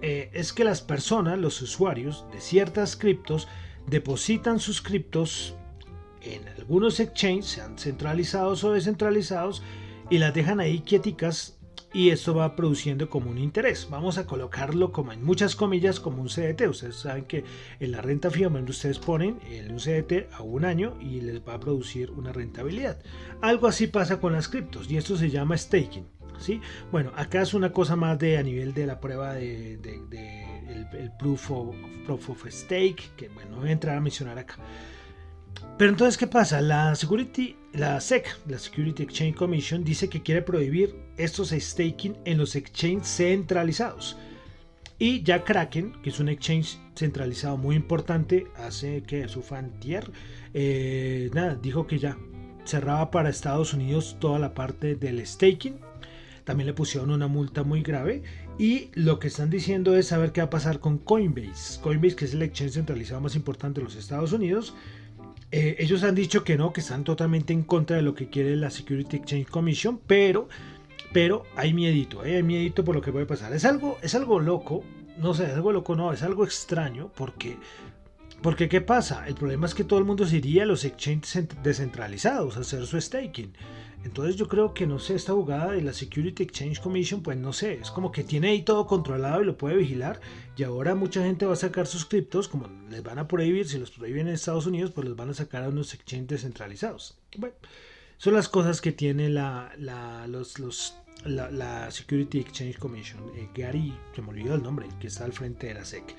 eh, 0.00 0.30
es 0.32 0.52
que 0.52 0.64
las 0.64 0.82
personas, 0.82 1.38
los 1.38 1.60
usuarios 1.62 2.26
de 2.32 2.40
ciertas 2.40 2.96
criptos, 2.96 3.48
depositan 3.86 4.58
sus 4.58 4.80
criptos 4.80 5.54
en 6.22 6.46
algunos 6.48 7.00
exchanges, 7.00 7.46
sean 7.46 7.78
centralizados 7.78 8.64
o 8.64 8.72
descentralizados, 8.72 9.62
y 10.10 10.18
las 10.18 10.34
dejan 10.34 10.60
ahí 10.60 10.80
quieticas 10.80 11.58
y 11.94 12.10
esto 12.10 12.34
va 12.34 12.56
produciendo 12.56 13.08
como 13.08 13.30
un 13.30 13.38
interés. 13.38 13.88
Vamos 13.88 14.18
a 14.18 14.26
colocarlo 14.26 14.90
como 14.90 15.12
en 15.12 15.24
muchas 15.24 15.54
comillas 15.54 16.00
como 16.00 16.20
un 16.20 16.28
CDT. 16.28 16.68
Ustedes 16.68 16.96
saben 16.96 17.24
que 17.24 17.44
en 17.78 17.92
la 17.92 18.02
renta 18.02 18.30
fija 18.30 18.48
ustedes 18.48 18.98
ponen 18.98 19.38
un 19.70 19.78
CDT 19.78 20.32
a 20.32 20.42
un 20.42 20.64
año 20.64 20.98
y 21.00 21.20
les 21.20 21.40
va 21.40 21.54
a 21.54 21.60
producir 21.60 22.10
una 22.10 22.32
rentabilidad. 22.32 22.98
Algo 23.40 23.68
así 23.68 23.86
pasa 23.86 24.20
con 24.20 24.32
las 24.32 24.48
criptos 24.48 24.90
y 24.90 24.96
esto 24.96 25.16
se 25.16 25.30
llama 25.30 25.56
staking. 25.56 26.06
¿sí? 26.38 26.60
Bueno, 26.90 27.12
acá 27.14 27.42
es 27.42 27.54
una 27.54 27.72
cosa 27.72 27.94
más 27.94 28.18
de 28.18 28.38
a 28.38 28.42
nivel 28.42 28.74
de 28.74 28.86
la 28.86 28.98
prueba 28.98 29.34
de, 29.34 29.74
el, 29.74 31.12
proof, 31.18 31.50
of, 31.52 31.76
proof 32.06 32.30
of 32.30 32.46
stake, 32.48 33.12
que 33.16 33.28
bueno, 33.28 33.58
voy 33.58 33.68
a 33.68 33.72
entrar 33.72 33.96
a 33.96 34.00
mencionar 34.00 34.38
acá. 34.38 34.56
Pero 35.78 35.90
entonces, 35.90 36.16
¿qué 36.16 36.26
pasa? 36.26 36.60
La 36.60 36.94
Security, 36.94 37.56
la 37.72 38.00
SEC, 38.00 38.26
la 38.46 38.58
Security 38.58 39.02
Exchange 39.02 39.34
Commission, 39.34 39.82
dice 39.82 40.08
que 40.08 40.22
quiere 40.22 40.42
prohibir 40.42 40.94
estos 41.16 41.50
staking 41.50 42.16
en 42.24 42.38
los 42.38 42.54
exchanges 42.54 43.08
centralizados. 43.08 44.16
Y 44.98 45.22
ya 45.24 45.42
Kraken, 45.42 45.92
que 46.02 46.10
es 46.10 46.20
un 46.20 46.28
exchange 46.28 46.78
centralizado 46.94 47.56
muy 47.56 47.74
importante, 47.74 48.46
hace 48.56 49.02
que 49.02 49.28
su 49.28 49.42
fantier, 49.42 50.10
eh, 50.54 51.30
nada, 51.34 51.56
dijo 51.56 51.86
que 51.86 51.98
ya 51.98 52.16
cerraba 52.64 53.10
para 53.10 53.28
Estados 53.28 53.74
Unidos 53.74 54.16
toda 54.20 54.38
la 54.38 54.54
parte 54.54 54.94
del 54.94 55.26
staking. 55.26 55.78
También 56.44 56.66
le 56.68 56.74
pusieron 56.74 57.10
una 57.10 57.26
multa 57.26 57.64
muy 57.64 57.82
grave. 57.82 58.22
Y 58.58 58.90
lo 58.94 59.18
que 59.18 59.28
están 59.28 59.50
diciendo 59.50 59.96
es 59.96 60.08
saber 60.08 60.30
qué 60.30 60.40
va 60.40 60.46
a 60.46 60.50
pasar 60.50 60.78
con 60.78 60.98
Coinbase. 60.98 61.80
Coinbase, 61.80 62.14
que 62.14 62.24
es 62.26 62.34
el 62.34 62.42
exchange 62.42 62.74
centralizado 62.74 63.20
más 63.20 63.34
importante 63.34 63.80
de 63.80 63.84
los 63.84 63.96
Estados 63.96 64.32
Unidos, 64.32 64.74
eh, 65.56 65.76
ellos 65.78 66.02
han 66.02 66.16
dicho 66.16 66.42
que 66.42 66.56
no, 66.56 66.72
que 66.72 66.80
están 66.80 67.04
totalmente 67.04 67.52
en 67.52 67.62
contra 67.62 67.94
de 67.94 68.02
lo 68.02 68.16
que 68.16 68.28
quiere 68.28 68.56
la 68.56 68.70
Security 68.70 69.18
Exchange 69.18 69.46
Commission, 69.46 70.00
pero, 70.04 70.48
pero 71.12 71.44
hay 71.54 71.72
miedito, 71.72 72.24
¿eh? 72.24 72.34
hay 72.34 72.42
miedito 72.42 72.84
por 72.84 72.96
lo 72.96 73.00
que 73.00 73.12
puede 73.12 73.24
pasar. 73.24 73.52
Es 73.52 73.64
algo, 73.64 73.96
es 74.02 74.16
algo 74.16 74.40
loco, 74.40 74.82
no 75.16 75.32
sé, 75.32 75.44
es 75.44 75.52
algo 75.52 75.70
loco, 75.70 75.94
no, 75.94 76.12
es 76.12 76.24
algo 76.24 76.42
extraño, 76.42 77.12
porque, 77.14 77.56
porque 78.42 78.68
¿qué 78.68 78.80
pasa? 78.80 79.28
El 79.28 79.36
problema 79.36 79.66
es 79.66 79.76
que 79.76 79.84
todo 79.84 80.00
el 80.00 80.04
mundo 80.04 80.26
se 80.26 80.38
iría 80.38 80.64
a 80.64 80.66
los 80.66 80.84
exchanges 80.84 81.46
descentralizados 81.62 82.56
a 82.56 82.60
hacer 82.62 82.84
su 82.84 83.00
staking. 83.00 83.52
Entonces 84.04 84.36
yo 84.36 84.48
creo 84.48 84.74
que 84.74 84.86
no 84.86 84.98
sé, 84.98 85.14
esta 85.14 85.32
jugada 85.32 85.72
de 85.72 85.80
la 85.82 85.94
Security 85.94 86.42
Exchange 86.42 86.80
Commission, 86.80 87.22
pues 87.22 87.38
no 87.38 87.52
sé, 87.52 87.74
es 87.80 87.90
como 87.90 88.12
que 88.12 88.22
tiene 88.22 88.48
ahí 88.48 88.62
todo 88.62 88.86
controlado 88.86 89.42
y 89.42 89.46
lo 89.46 89.56
puede 89.56 89.76
vigilar. 89.76 90.20
Y 90.56 90.62
ahora 90.62 90.94
mucha 90.94 91.22
gente 91.22 91.46
va 91.46 91.54
a 91.54 91.56
sacar 91.56 91.86
sus 91.86 92.04
criptos, 92.04 92.46
como 92.46 92.68
les 92.90 93.02
van 93.02 93.18
a 93.18 93.26
prohibir, 93.26 93.66
si 93.66 93.78
los 93.78 93.90
prohíben 93.90 94.28
en 94.28 94.34
Estados 94.34 94.66
Unidos, 94.66 94.92
pues 94.94 95.08
los 95.08 95.16
van 95.16 95.30
a 95.30 95.34
sacar 95.34 95.64
a 95.64 95.70
unos 95.70 95.94
exchanges 95.94 96.42
centralizados. 96.42 97.16
Bueno, 97.38 97.54
son 98.18 98.34
las 98.34 98.48
cosas 98.48 98.80
que 98.80 98.92
tiene 98.92 99.30
la, 99.30 99.72
la, 99.78 100.26
los, 100.26 100.58
los, 100.58 100.98
la, 101.24 101.90
Security 101.90 102.40
Exchange 102.40 102.78
Commission. 102.78 103.20
Eh, 103.36 103.48
Gary, 103.54 103.94
se 104.14 104.22
me 104.22 104.30
olvidó 104.30 104.54
el 104.54 104.62
nombre, 104.62 104.86
que 105.00 105.06
está 105.06 105.24
al 105.24 105.32
frente 105.32 105.68
de 105.68 105.74
la 105.74 105.84
SEC. 105.84 106.14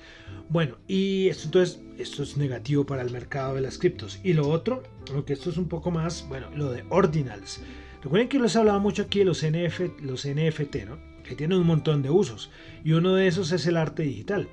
Bueno, 0.48 0.76
y 0.86 1.28
esto 1.28 1.46
entonces, 1.46 1.80
esto 1.98 2.22
es 2.22 2.36
negativo 2.36 2.84
para 2.84 3.02
el 3.02 3.10
mercado 3.10 3.54
de 3.54 3.60
las 3.60 3.78
criptos. 3.78 4.18
Y 4.22 4.32
lo 4.32 4.48
otro, 4.48 4.82
aunque 5.12 5.32
esto 5.32 5.50
es 5.50 5.56
un 5.56 5.68
poco 5.68 5.90
más, 5.90 6.26
bueno, 6.28 6.50
lo 6.54 6.70
de 6.70 6.84
ordinals. 6.90 7.60
Recuerden 8.02 8.28
que 8.28 8.38
les 8.38 8.56
hablaba 8.56 8.78
mucho 8.78 9.02
aquí 9.02 9.20
de 9.20 9.24
los, 9.24 9.42
NF, 9.42 10.00
los 10.02 10.26
NFT, 10.26 10.76
¿no? 10.86 10.98
Que 11.22 11.34
tienen 11.34 11.58
un 11.58 11.66
montón 11.66 12.02
de 12.02 12.10
usos. 12.10 12.50
Y 12.84 12.92
uno 12.92 13.14
de 13.14 13.26
esos 13.26 13.52
es 13.52 13.66
el 13.66 13.76
arte 13.76 14.02
digital. 14.04 14.48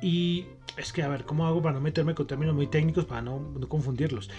Y 0.00 0.46
es 0.76 0.92
que, 0.92 1.02
a 1.02 1.08
ver, 1.08 1.24
¿cómo 1.24 1.46
hago 1.46 1.62
para 1.62 1.74
no 1.74 1.80
meterme 1.80 2.14
con 2.14 2.26
términos 2.26 2.54
muy 2.54 2.66
técnicos, 2.66 3.06
para 3.06 3.22
no 3.22 3.52
confundirlos? 3.68 4.30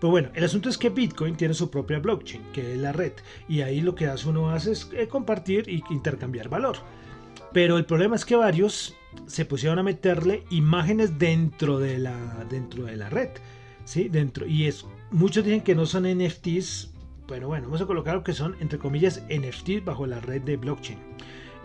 Pues 0.00 0.10
bueno, 0.10 0.28
el 0.34 0.44
asunto 0.44 0.68
es 0.68 0.76
que 0.76 0.90
Bitcoin 0.90 1.36
tiene 1.36 1.54
su 1.54 1.70
propia 1.70 1.98
blockchain, 1.98 2.42
que 2.52 2.74
es 2.74 2.78
la 2.78 2.92
red, 2.92 3.12
y 3.48 3.62
ahí 3.62 3.80
lo 3.80 3.94
que 3.94 4.06
hace 4.06 4.28
uno 4.28 4.50
hace 4.50 4.72
es 4.72 4.90
eh, 4.92 5.08
compartir 5.08 5.68
y 5.68 5.82
intercambiar 5.90 6.48
valor. 6.48 6.76
Pero 7.52 7.78
el 7.78 7.86
problema 7.86 8.16
es 8.16 8.24
que 8.24 8.36
varios 8.36 8.94
se 9.26 9.46
pusieron 9.46 9.78
a 9.78 9.82
meterle 9.82 10.44
imágenes 10.50 11.18
dentro 11.18 11.78
de 11.78 11.98
la, 11.98 12.44
dentro 12.50 12.84
de 12.84 12.96
la 12.96 13.08
red, 13.08 13.30
¿sí? 13.84 14.10
Dentro, 14.10 14.46
y 14.46 14.66
es, 14.66 14.84
muchos 15.10 15.44
dicen 15.44 15.62
que 15.62 15.74
no 15.74 15.86
son 15.86 16.04
NFTs, 16.04 16.90
pero 17.26 17.48
bueno, 17.48 17.66
vamos 17.66 17.80
a 17.80 17.86
colocar 17.86 18.14
lo 18.14 18.24
que 18.24 18.34
son, 18.34 18.54
entre 18.60 18.78
comillas, 18.78 19.22
NFTs 19.30 19.84
bajo 19.84 20.06
la 20.06 20.20
red 20.20 20.42
de 20.42 20.58
blockchain. 20.58 20.98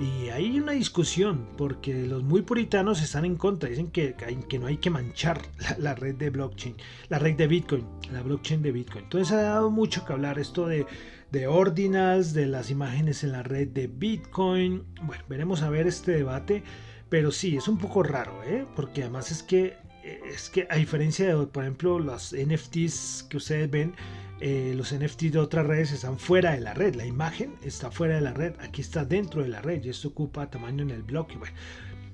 Y 0.01 0.29
hay 0.29 0.59
una 0.59 0.71
discusión 0.71 1.45
porque 1.57 1.93
los 2.07 2.23
muy 2.23 2.41
puritanos 2.41 3.03
están 3.03 3.23
en 3.23 3.35
contra, 3.35 3.69
dicen 3.69 3.91
que, 3.91 4.15
que 4.49 4.57
no 4.57 4.65
hay 4.65 4.77
que 4.77 4.89
manchar 4.89 5.39
la, 5.77 5.93
red 5.93 6.15
de 6.15 6.31
blockchain, 6.31 6.75
la 7.09 7.19
red 7.19 7.35
de 7.35 7.45
Bitcoin, 7.45 7.85
la 8.11 8.23
blockchain 8.23 8.63
de 8.63 8.71
Bitcoin. 8.71 9.03
Entonces 9.03 9.31
ha 9.31 9.43
dado 9.43 9.69
mucho 9.69 10.03
que 10.03 10.13
hablar 10.13 10.39
esto 10.39 10.65
de, 10.65 10.87
de 11.29 11.45
ordinals, 11.45 12.33
de 12.33 12.47
las 12.47 12.71
imágenes 12.71 13.23
en 13.23 13.33
la 13.33 13.43
red 13.43 13.67
de 13.67 13.85
Bitcoin. 13.85 14.85
Bueno, 15.03 15.23
veremos 15.29 15.61
a 15.61 15.69
ver 15.69 15.85
este 15.85 16.13
debate, 16.13 16.63
pero 17.09 17.31
sí, 17.31 17.55
es 17.55 17.67
un 17.67 17.77
poco 17.77 18.01
raro, 18.01 18.41
¿eh? 18.43 18.65
porque 18.75 19.03
además 19.03 19.29
es 19.29 19.43
que, 19.43 19.77
es 20.03 20.49
que 20.49 20.65
a 20.71 20.77
diferencia 20.77 21.27
de, 21.27 21.45
por 21.45 21.63
ejemplo, 21.63 21.99
los 21.99 22.33
NFTs 22.33 23.27
que 23.29 23.37
ustedes 23.37 23.69
ven, 23.69 23.93
eh, 24.41 24.73
los 24.75 24.93
NFTs 24.93 25.33
de 25.33 25.39
otras 25.39 25.67
redes 25.67 25.91
están 25.91 26.17
fuera 26.17 26.53
de 26.53 26.61
la 26.61 26.73
red. 26.73 26.95
La 26.95 27.05
imagen 27.05 27.53
está 27.63 27.91
fuera 27.91 28.15
de 28.15 28.21
la 28.21 28.33
red. 28.33 28.55
Aquí 28.59 28.81
está 28.81 29.05
dentro 29.05 29.43
de 29.43 29.49
la 29.49 29.61
red 29.61 29.83
y 29.83 29.89
esto 29.89 30.07
ocupa 30.07 30.49
tamaño 30.49 30.81
en 30.83 30.89
el 30.89 31.03
bloque. 31.03 31.37
Bueno, 31.37 31.53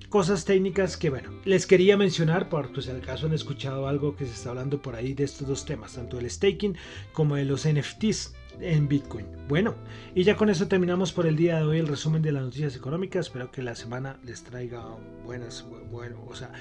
cosas 0.09 0.43
técnicas 0.43 0.97
que, 0.97 1.09
bueno, 1.09 1.31
les 1.45 1.65
quería 1.65 1.95
mencionar 1.95 2.49
porque 2.49 2.81
si 2.81 2.89
al 2.89 3.01
caso 3.01 3.27
han 3.27 3.33
escuchado 3.33 3.87
algo 3.87 4.15
que 4.15 4.25
se 4.25 4.33
está 4.33 4.49
hablando 4.49 4.81
por 4.81 4.95
ahí 4.95 5.13
de 5.13 5.23
estos 5.23 5.47
dos 5.47 5.65
temas, 5.65 5.93
tanto 5.93 6.19
el 6.19 6.29
staking 6.29 6.75
como 7.13 7.35
de 7.35 7.45
los 7.45 7.65
NFTs 7.65 8.33
en 8.59 8.87
Bitcoin. 8.87 9.25
Bueno, 9.47 9.75
y 10.15 10.23
ya 10.23 10.35
con 10.35 10.49
eso 10.49 10.67
terminamos 10.67 11.13
por 11.13 11.27
el 11.27 11.35
día 11.35 11.57
de 11.57 11.63
hoy 11.63 11.79
el 11.79 11.87
resumen 11.87 12.21
de 12.21 12.31
las 12.31 12.43
noticias 12.43 12.75
económicas. 12.75 13.27
Espero 13.27 13.51
que 13.51 13.61
la 13.61 13.75
semana 13.75 14.19
les 14.23 14.43
traiga 14.43 14.83
buenas, 15.23 15.65
bueno, 15.91 16.23
o 16.27 16.35
sea, 16.35 16.51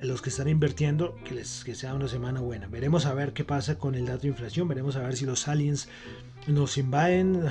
los 0.00 0.22
que 0.22 0.30
están 0.30 0.48
invirtiendo, 0.48 1.16
que, 1.24 1.34
les, 1.34 1.64
que 1.64 1.74
sea 1.74 1.94
una 1.94 2.08
semana 2.08 2.40
buena. 2.40 2.68
Veremos 2.68 3.06
a 3.06 3.14
ver 3.14 3.32
qué 3.32 3.44
pasa 3.44 3.78
con 3.78 3.94
el 3.94 4.06
dato 4.06 4.22
de 4.22 4.28
inflación, 4.28 4.68
veremos 4.68 4.96
a 4.96 5.00
ver 5.00 5.16
si 5.16 5.26
los 5.26 5.48
aliens 5.48 5.88
nos 6.46 6.78
invaden, 6.78 7.42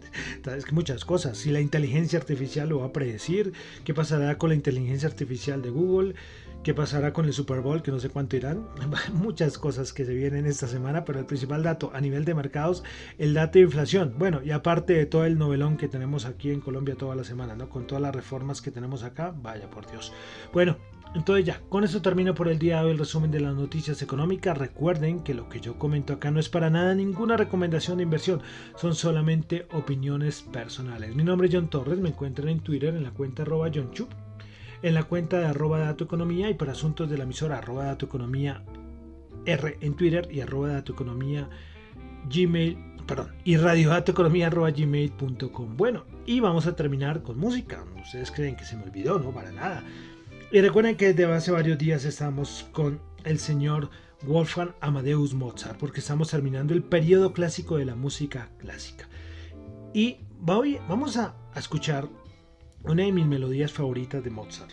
es 0.56 0.64
que 0.64 0.72
muchas 0.72 1.04
cosas, 1.04 1.38
si 1.38 1.50
la 1.50 1.60
inteligencia 1.60 2.18
artificial 2.18 2.68
lo 2.68 2.80
va 2.80 2.86
a 2.86 2.92
predecir, 2.92 3.52
qué 3.84 3.94
pasará 3.94 4.36
con 4.36 4.50
la 4.50 4.54
inteligencia 4.54 5.08
artificial 5.08 5.62
de 5.62 5.70
Google, 5.70 6.14
qué 6.62 6.74
pasará 6.74 7.12
con 7.12 7.24
el 7.26 7.32
Super 7.32 7.60
Bowl, 7.60 7.82
que 7.82 7.90
no 7.90 7.98
sé 7.98 8.08
cuánto 8.08 8.36
irán, 8.36 8.66
muchas 9.12 9.56
cosas 9.58 9.92
que 9.92 10.04
se 10.04 10.14
vienen 10.14 10.46
esta 10.46 10.66
semana, 10.66 11.04
pero 11.04 11.18
el 11.18 11.26
principal 11.26 11.62
dato 11.62 11.90
a 11.94 12.00
nivel 12.00 12.24
de 12.24 12.34
mercados, 12.34 12.84
el 13.18 13.34
dato 13.34 13.58
de 13.58 13.64
inflación, 13.64 14.14
bueno, 14.18 14.42
y 14.42 14.50
aparte 14.50 14.92
de 14.92 15.06
todo 15.06 15.24
el 15.24 15.38
novelón 15.38 15.76
que 15.76 15.88
tenemos 15.88 16.24
aquí 16.24 16.50
en 16.50 16.60
Colombia 16.60 16.96
toda 16.96 17.14
la 17.14 17.24
semana, 17.24 17.54
¿no? 17.54 17.68
Con 17.68 17.86
todas 17.86 18.02
las 18.02 18.14
reformas 18.14 18.60
que 18.60 18.70
tenemos 18.70 19.02
acá, 19.02 19.34
vaya 19.42 19.70
por 19.70 19.90
Dios. 19.90 20.12
Bueno, 20.52 20.76
entonces 21.14 21.44
ya, 21.44 21.60
con 21.68 21.84
eso 21.84 22.00
termino 22.00 22.34
por 22.34 22.48
el 22.48 22.58
día 22.58 22.78
de 22.78 22.86
hoy 22.86 22.90
el 22.92 22.98
resumen 22.98 23.30
de 23.30 23.40
las 23.40 23.54
noticias 23.54 24.00
económicas. 24.02 24.56
Recuerden 24.56 25.20
que 25.20 25.34
lo 25.34 25.48
que 25.48 25.60
yo 25.60 25.78
comento 25.78 26.14
acá 26.14 26.30
no 26.30 26.40
es 26.40 26.48
para 26.48 26.70
nada 26.70 26.94
ninguna 26.94 27.36
recomendación 27.36 27.98
de 27.98 28.04
inversión, 28.04 28.40
son 28.76 28.94
solamente 28.94 29.66
opiniones 29.72 30.42
personales. 30.42 31.14
Mi 31.14 31.22
nombre 31.22 31.48
es 31.48 31.54
John 31.54 31.68
Torres, 31.68 31.98
me 31.98 32.10
encuentran 32.10 32.48
en 32.48 32.60
Twitter 32.60 32.94
en 32.94 33.02
la 33.02 33.10
cuenta 33.10 33.42
arroba 33.42 33.70
John 33.74 33.90
Chup, 33.92 34.10
en 34.82 34.94
la 34.94 35.04
cuenta 35.04 35.38
de 35.38 35.46
arroba 35.46 35.78
Dato 35.78 36.04
Economía 36.04 36.48
y 36.50 36.54
para 36.54 36.72
asuntos 36.72 37.10
de 37.10 37.18
la 37.18 37.24
emisora 37.24 37.58
arroba 37.58 37.84
Dato 37.84 38.06
Economía 38.06 38.62
R 39.44 39.78
en 39.80 39.94
Twitter 39.94 40.28
y 40.30 40.40
arroba 40.40 40.68
Dato 40.68 40.92
Economía 40.92 41.48
Gmail, 42.30 42.78
perdón, 43.06 43.32
y 43.44 43.56
radiodatoeconomía 43.56 44.46
arroba 44.46 44.70
gmail.com. 44.70 45.76
Bueno, 45.76 46.04
y 46.24 46.40
vamos 46.40 46.66
a 46.66 46.76
terminar 46.76 47.22
con 47.22 47.38
música. 47.38 47.84
Ustedes 48.00 48.30
creen 48.30 48.56
que 48.56 48.64
se 48.64 48.76
me 48.76 48.84
olvidó, 48.84 49.18
no, 49.18 49.32
para 49.32 49.52
nada. 49.52 49.82
Y 50.52 50.60
recuerden 50.60 50.96
que 50.96 51.14
desde 51.14 51.32
hace 51.32 51.50
varios 51.50 51.78
días 51.78 52.04
estamos 52.04 52.68
con 52.72 53.00
el 53.24 53.38
señor 53.38 53.88
Wolfgang 54.26 54.74
Amadeus 54.82 55.32
Mozart, 55.32 55.78
porque 55.78 56.00
estamos 56.00 56.30
terminando 56.30 56.74
el 56.74 56.82
periodo 56.82 57.32
clásico 57.32 57.78
de 57.78 57.86
la 57.86 57.94
música 57.94 58.50
clásica. 58.58 59.08
Y 59.94 60.18
vamos 60.42 61.16
a, 61.16 61.34
escuchar 61.56 62.06
una 62.82 63.04
de 63.04 63.12
mis 63.12 63.24
melodías 63.24 63.72
favoritas 63.72 64.22
de 64.22 64.28
Mozart. 64.28 64.72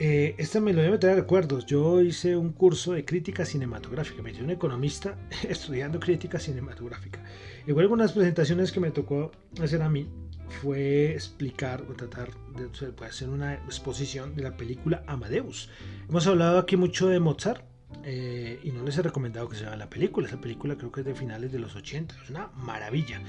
Eh, 0.00 0.34
esta 0.38 0.58
melodía 0.58 0.90
me 0.90 0.98
trae 0.98 1.14
recuerdos. 1.14 1.66
Yo 1.66 2.00
hice 2.00 2.36
un 2.36 2.50
curso 2.52 2.94
de 2.94 3.04
crítica 3.04 3.44
cinematográfica. 3.44 4.22
Me 4.22 4.32
hice 4.32 4.42
un 4.42 4.50
economista 4.50 5.16
estudiando 5.48 6.00
crítica 6.00 6.40
cinematográfica. 6.40 7.22
Igual 7.64 7.84
algunas 7.84 8.10
presentaciones 8.10 8.72
que 8.72 8.80
me 8.80 8.90
tocó 8.90 9.30
hacer 9.62 9.82
a 9.82 9.88
mí 9.88 10.08
fue 10.48 11.12
explicar 11.12 11.84
o 11.88 11.94
tratar 11.94 12.30
de 12.56 13.06
hacer 13.06 13.28
una 13.28 13.54
exposición 13.54 14.34
de 14.34 14.42
la 14.42 14.56
película 14.56 15.02
Amadeus. 15.06 15.70
Hemos 16.08 16.26
hablado 16.26 16.58
aquí 16.58 16.76
mucho 16.76 17.08
de 17.08 17.20
Mozart 17.20 17.64
eh, 18.04 18.60
y 18.62 18.70
no 18.70 18.84
les 18.84 18.98
he 18.98 19.02
recomendado 19.02 19.48
que 19.48 19.56
se 19.56 19.64
vean 19.64 19.78
la 19.78 19.90
película. 19.90 20.26
Esa 20.26 20.40
película 20.40 20.76
creo 20.76 20.92
que 20.92 21.00
es 21.00 21.06
de 21.06 21.14
finales 21.14 21.52
de 21.52 21.58
los 21.58 21.74
80, 21.76 22.14
es 22.22 22.30
una 22.30 22.48
maravilla. 22.54 23.22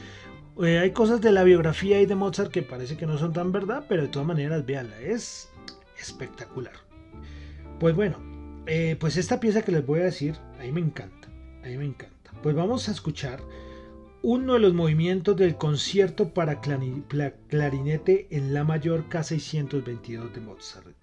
Eh, 0.63 0.79
hay 0.79 0.91
cosas 0.91 1.21
de 1.21 1.31
la 1.31 1.43
biografía 1.43 2.01
y 2.01 2.05
de 2.05 2.15
Mozart 2.15 2.51
que 2.51 2.61
parece 2.61 2.97
que 2.97 3.05
no 3.05 3.17
son 3.17 3.33
tan 3.33 3.51
verdad, 3.51 3.85
pero 3.87 4.03
de 4.03 4.07
todas 4.07 4.27
maneras, 4.27 4.65
véanla, 4.65 4.99
es 5.01 5.49
espectacular. 5.99 6.73
Pues 7.79 7.95
bueno, 7.95 8.17
eh, 8.65 8.95
pues 8.99 9.17
esta 9.17 9.39
pieza 9.39 9.63
que 9.63 9.71
les 9.71 9.85
voy 9.85 9.99
a 9.99 10.05
decir, 10.05 10.35
a 10.59 10.63
mí 10.63 10.71
me 10.71 10.81
encanta, 10.81 11.27
a 11.63 11.67
mí 11.67 11.77
me 11.77 11.85
encanta. 11.85 12.31
Pues 12.41 12.55
vamos 12.55 12.87
a 12.87 12.91
escuchar 12.91 13.41
uno 14.27 14.53
de 14.53 14.59
los 14.59 14.73
movimientos 14.73 15.37
del 15.37 15.55
concierto 15.55 16.33
para 16.33 16.59
clarinete 16.59 18.25
en 18.31 18.55
la 18.55 18.63
mayor 18.63 19.07
K622 19.07 20.31
de 20.31 20.41
Mozart. 20.41 20.95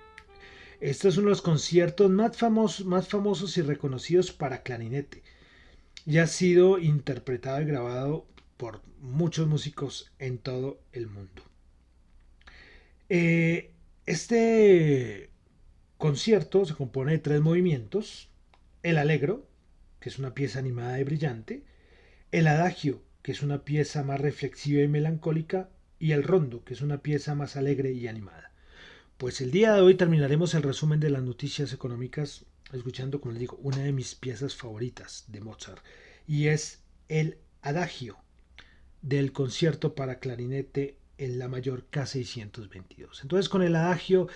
Este 0.80 1.06
es 1.06 1.16
uno 1.16 1.26
de 1.26 1.30
los 1.30 1.40
conciertos 1.40 2.10
más 2.10 2.36
famosos, 2.36 3.56
y 3.56 3.62
reconocidos 3.62 4.32
para 4.32 4.64
clarinete. 4.64 5.22
Y 6.04 6.18
ha 6.18 6.26
sido 6.26 6.80
interpretado 6.80 7.62
y 7.62 7.66
grabado 7.66 8.26
por 8.56 8.82
muchos 8.98 9.46
músicos 9.46 10.10
en 10.18 10.38
todo 10.38 10.80
el 10.90 11.06
mundo. 11.06 11.44
Eh, 13.08 13.70
este 14.04 15.30
concierto 15.96 16.64
se 16.64 16.74
compone 16.74 17.12
de 17.12 17.18
tres 17.20 17.40
movimientos. 17.40 18.30
El 18.82 18.98
Alegro, 18.98 19.46
que 20.00 20.08
es 20.08 20.18
una 20.18 20.34
pieza 20.34 20.58
animada 20.58 20.98
y 20.98 21.04
brillante. 21.04 21.62
El 22.32 22.48
Adagio, 22.48 23.00
que 23.22 23.32
es 23.32 23.42
una 23.42 23.64
pieza 23.64 24.02
más 24.02 24.20
reflexiva 24.20 24.82
y 24.82 24.88
melancólica. 24.88 25.68
Y 25.98 26.12
el 26.12 26.24
Rondo, 26.24 26.64
que 26.64 26.74
es 26.74 26.80
una 26.80 26.98
pieza 26.98 27.34
más 27.34 27.56
alegre 27.56 27.92
y 27.92 28.08
animada. 28.08 28.52
Pues 29.18 29.40
el 29.40 29.52
día 29.52 29.72
de 29.72 29.80
hoy 29.80 29.94
terminaremos 29.94 30.54
el 30.54 30.62
resumen 30.62 30.98
de 30.98 31.10
las 31.10 31.22
noticias 31.22 31.72
económicas 31.72 32.44
escuchando, 32.72 33.20
como 33.20 33.32
les 33.32 33.40
digo, 33.40 33.56
una 33.62 33.78
de 33.78 33.92
mis 33.92 34.14
piezas 34.14 34.56
favoritas 34.56 35.24
de 35.28 35.40
Mozart 35.40 35.84
y 36.26 36.48
es 36.48 36.80
el 37.08 37.38
Adagio 37.60 38.18
del 39.02 39.32
concierto 39.32 39.94
para 39.94 40.18
clarinete 40.18 40.96
en 41.18 41.38
la 41.38 41.48
mayor 41.48 41.86
K622. 41.90 43.22
Entonces 43.22 43.48
con 43.48 43.62
el 43.62 43.76
Adagio 43.76 44.28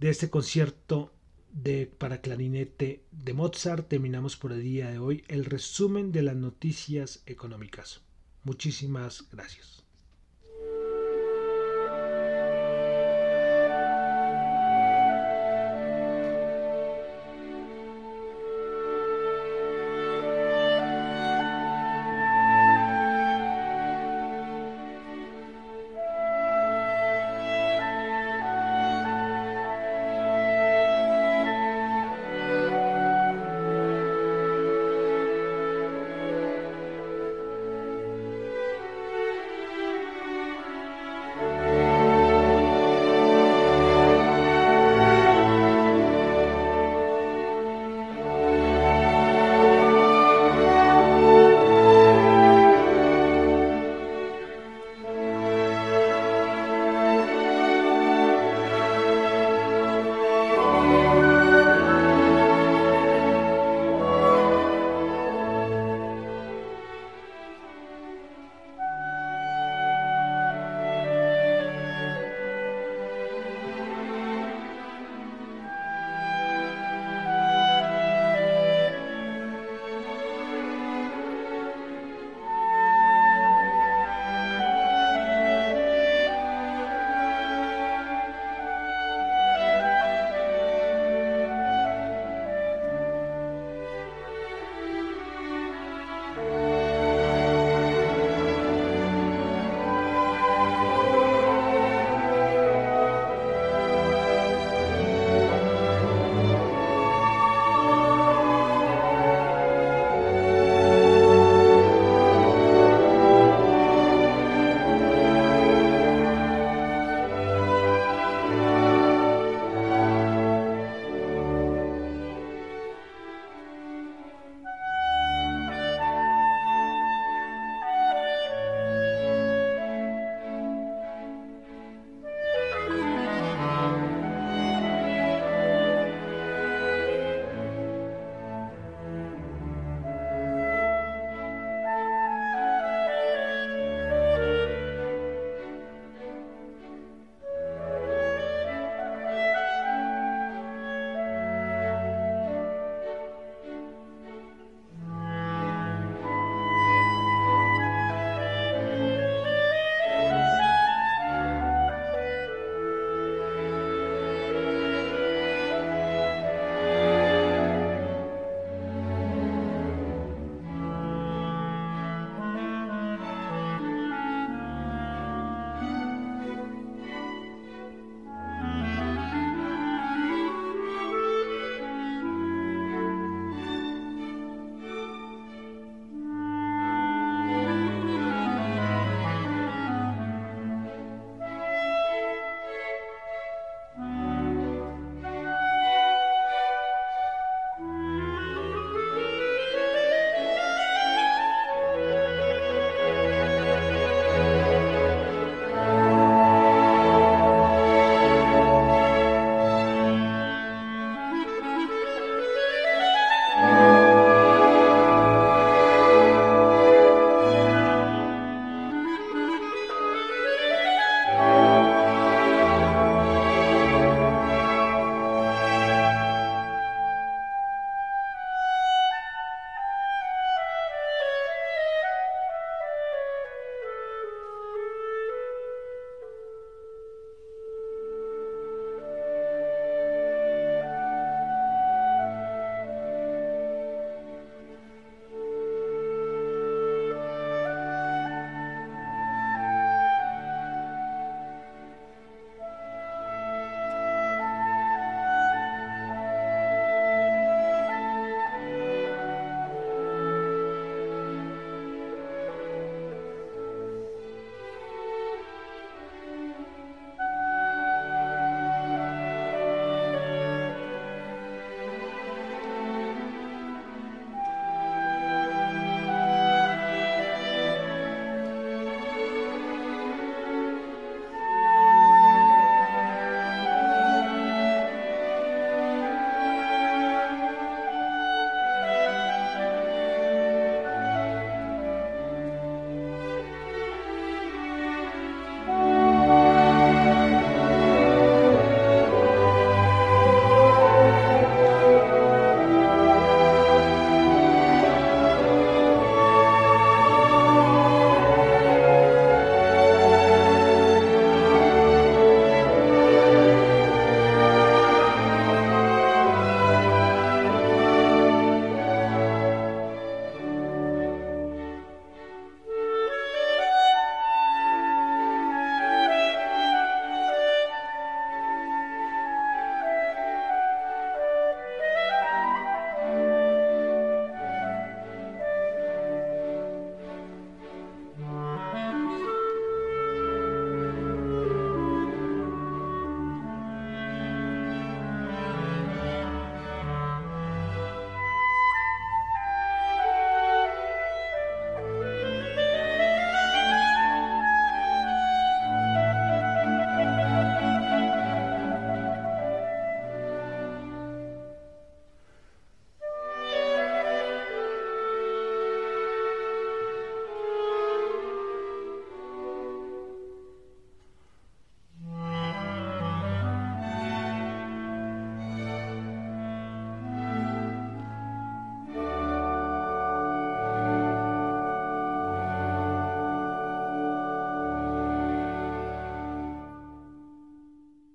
de 0.00 0.10
este 0.10 0.28
concierto 0.28 1.12
de, 1.52 1.86
para 1.86 2.20
clarinete 2.20 3.02
de 3.12 3.32
Mozart 3.32 3.88
terminamos 3.88 4.36
por 4.36 4.52
el 4.52 4.62
día 4.62 4.90
de 4.90 4.98
hoy 4.98 5.24
el 5.28 5.44
resumen 5.44 6.12
de 6.12 6.22
las 6.22 6.36
noticias 6.36 7.22
económicas. 7.26 8.02
Muchísimas 8.44 9.24
gracias. 9.30 9.83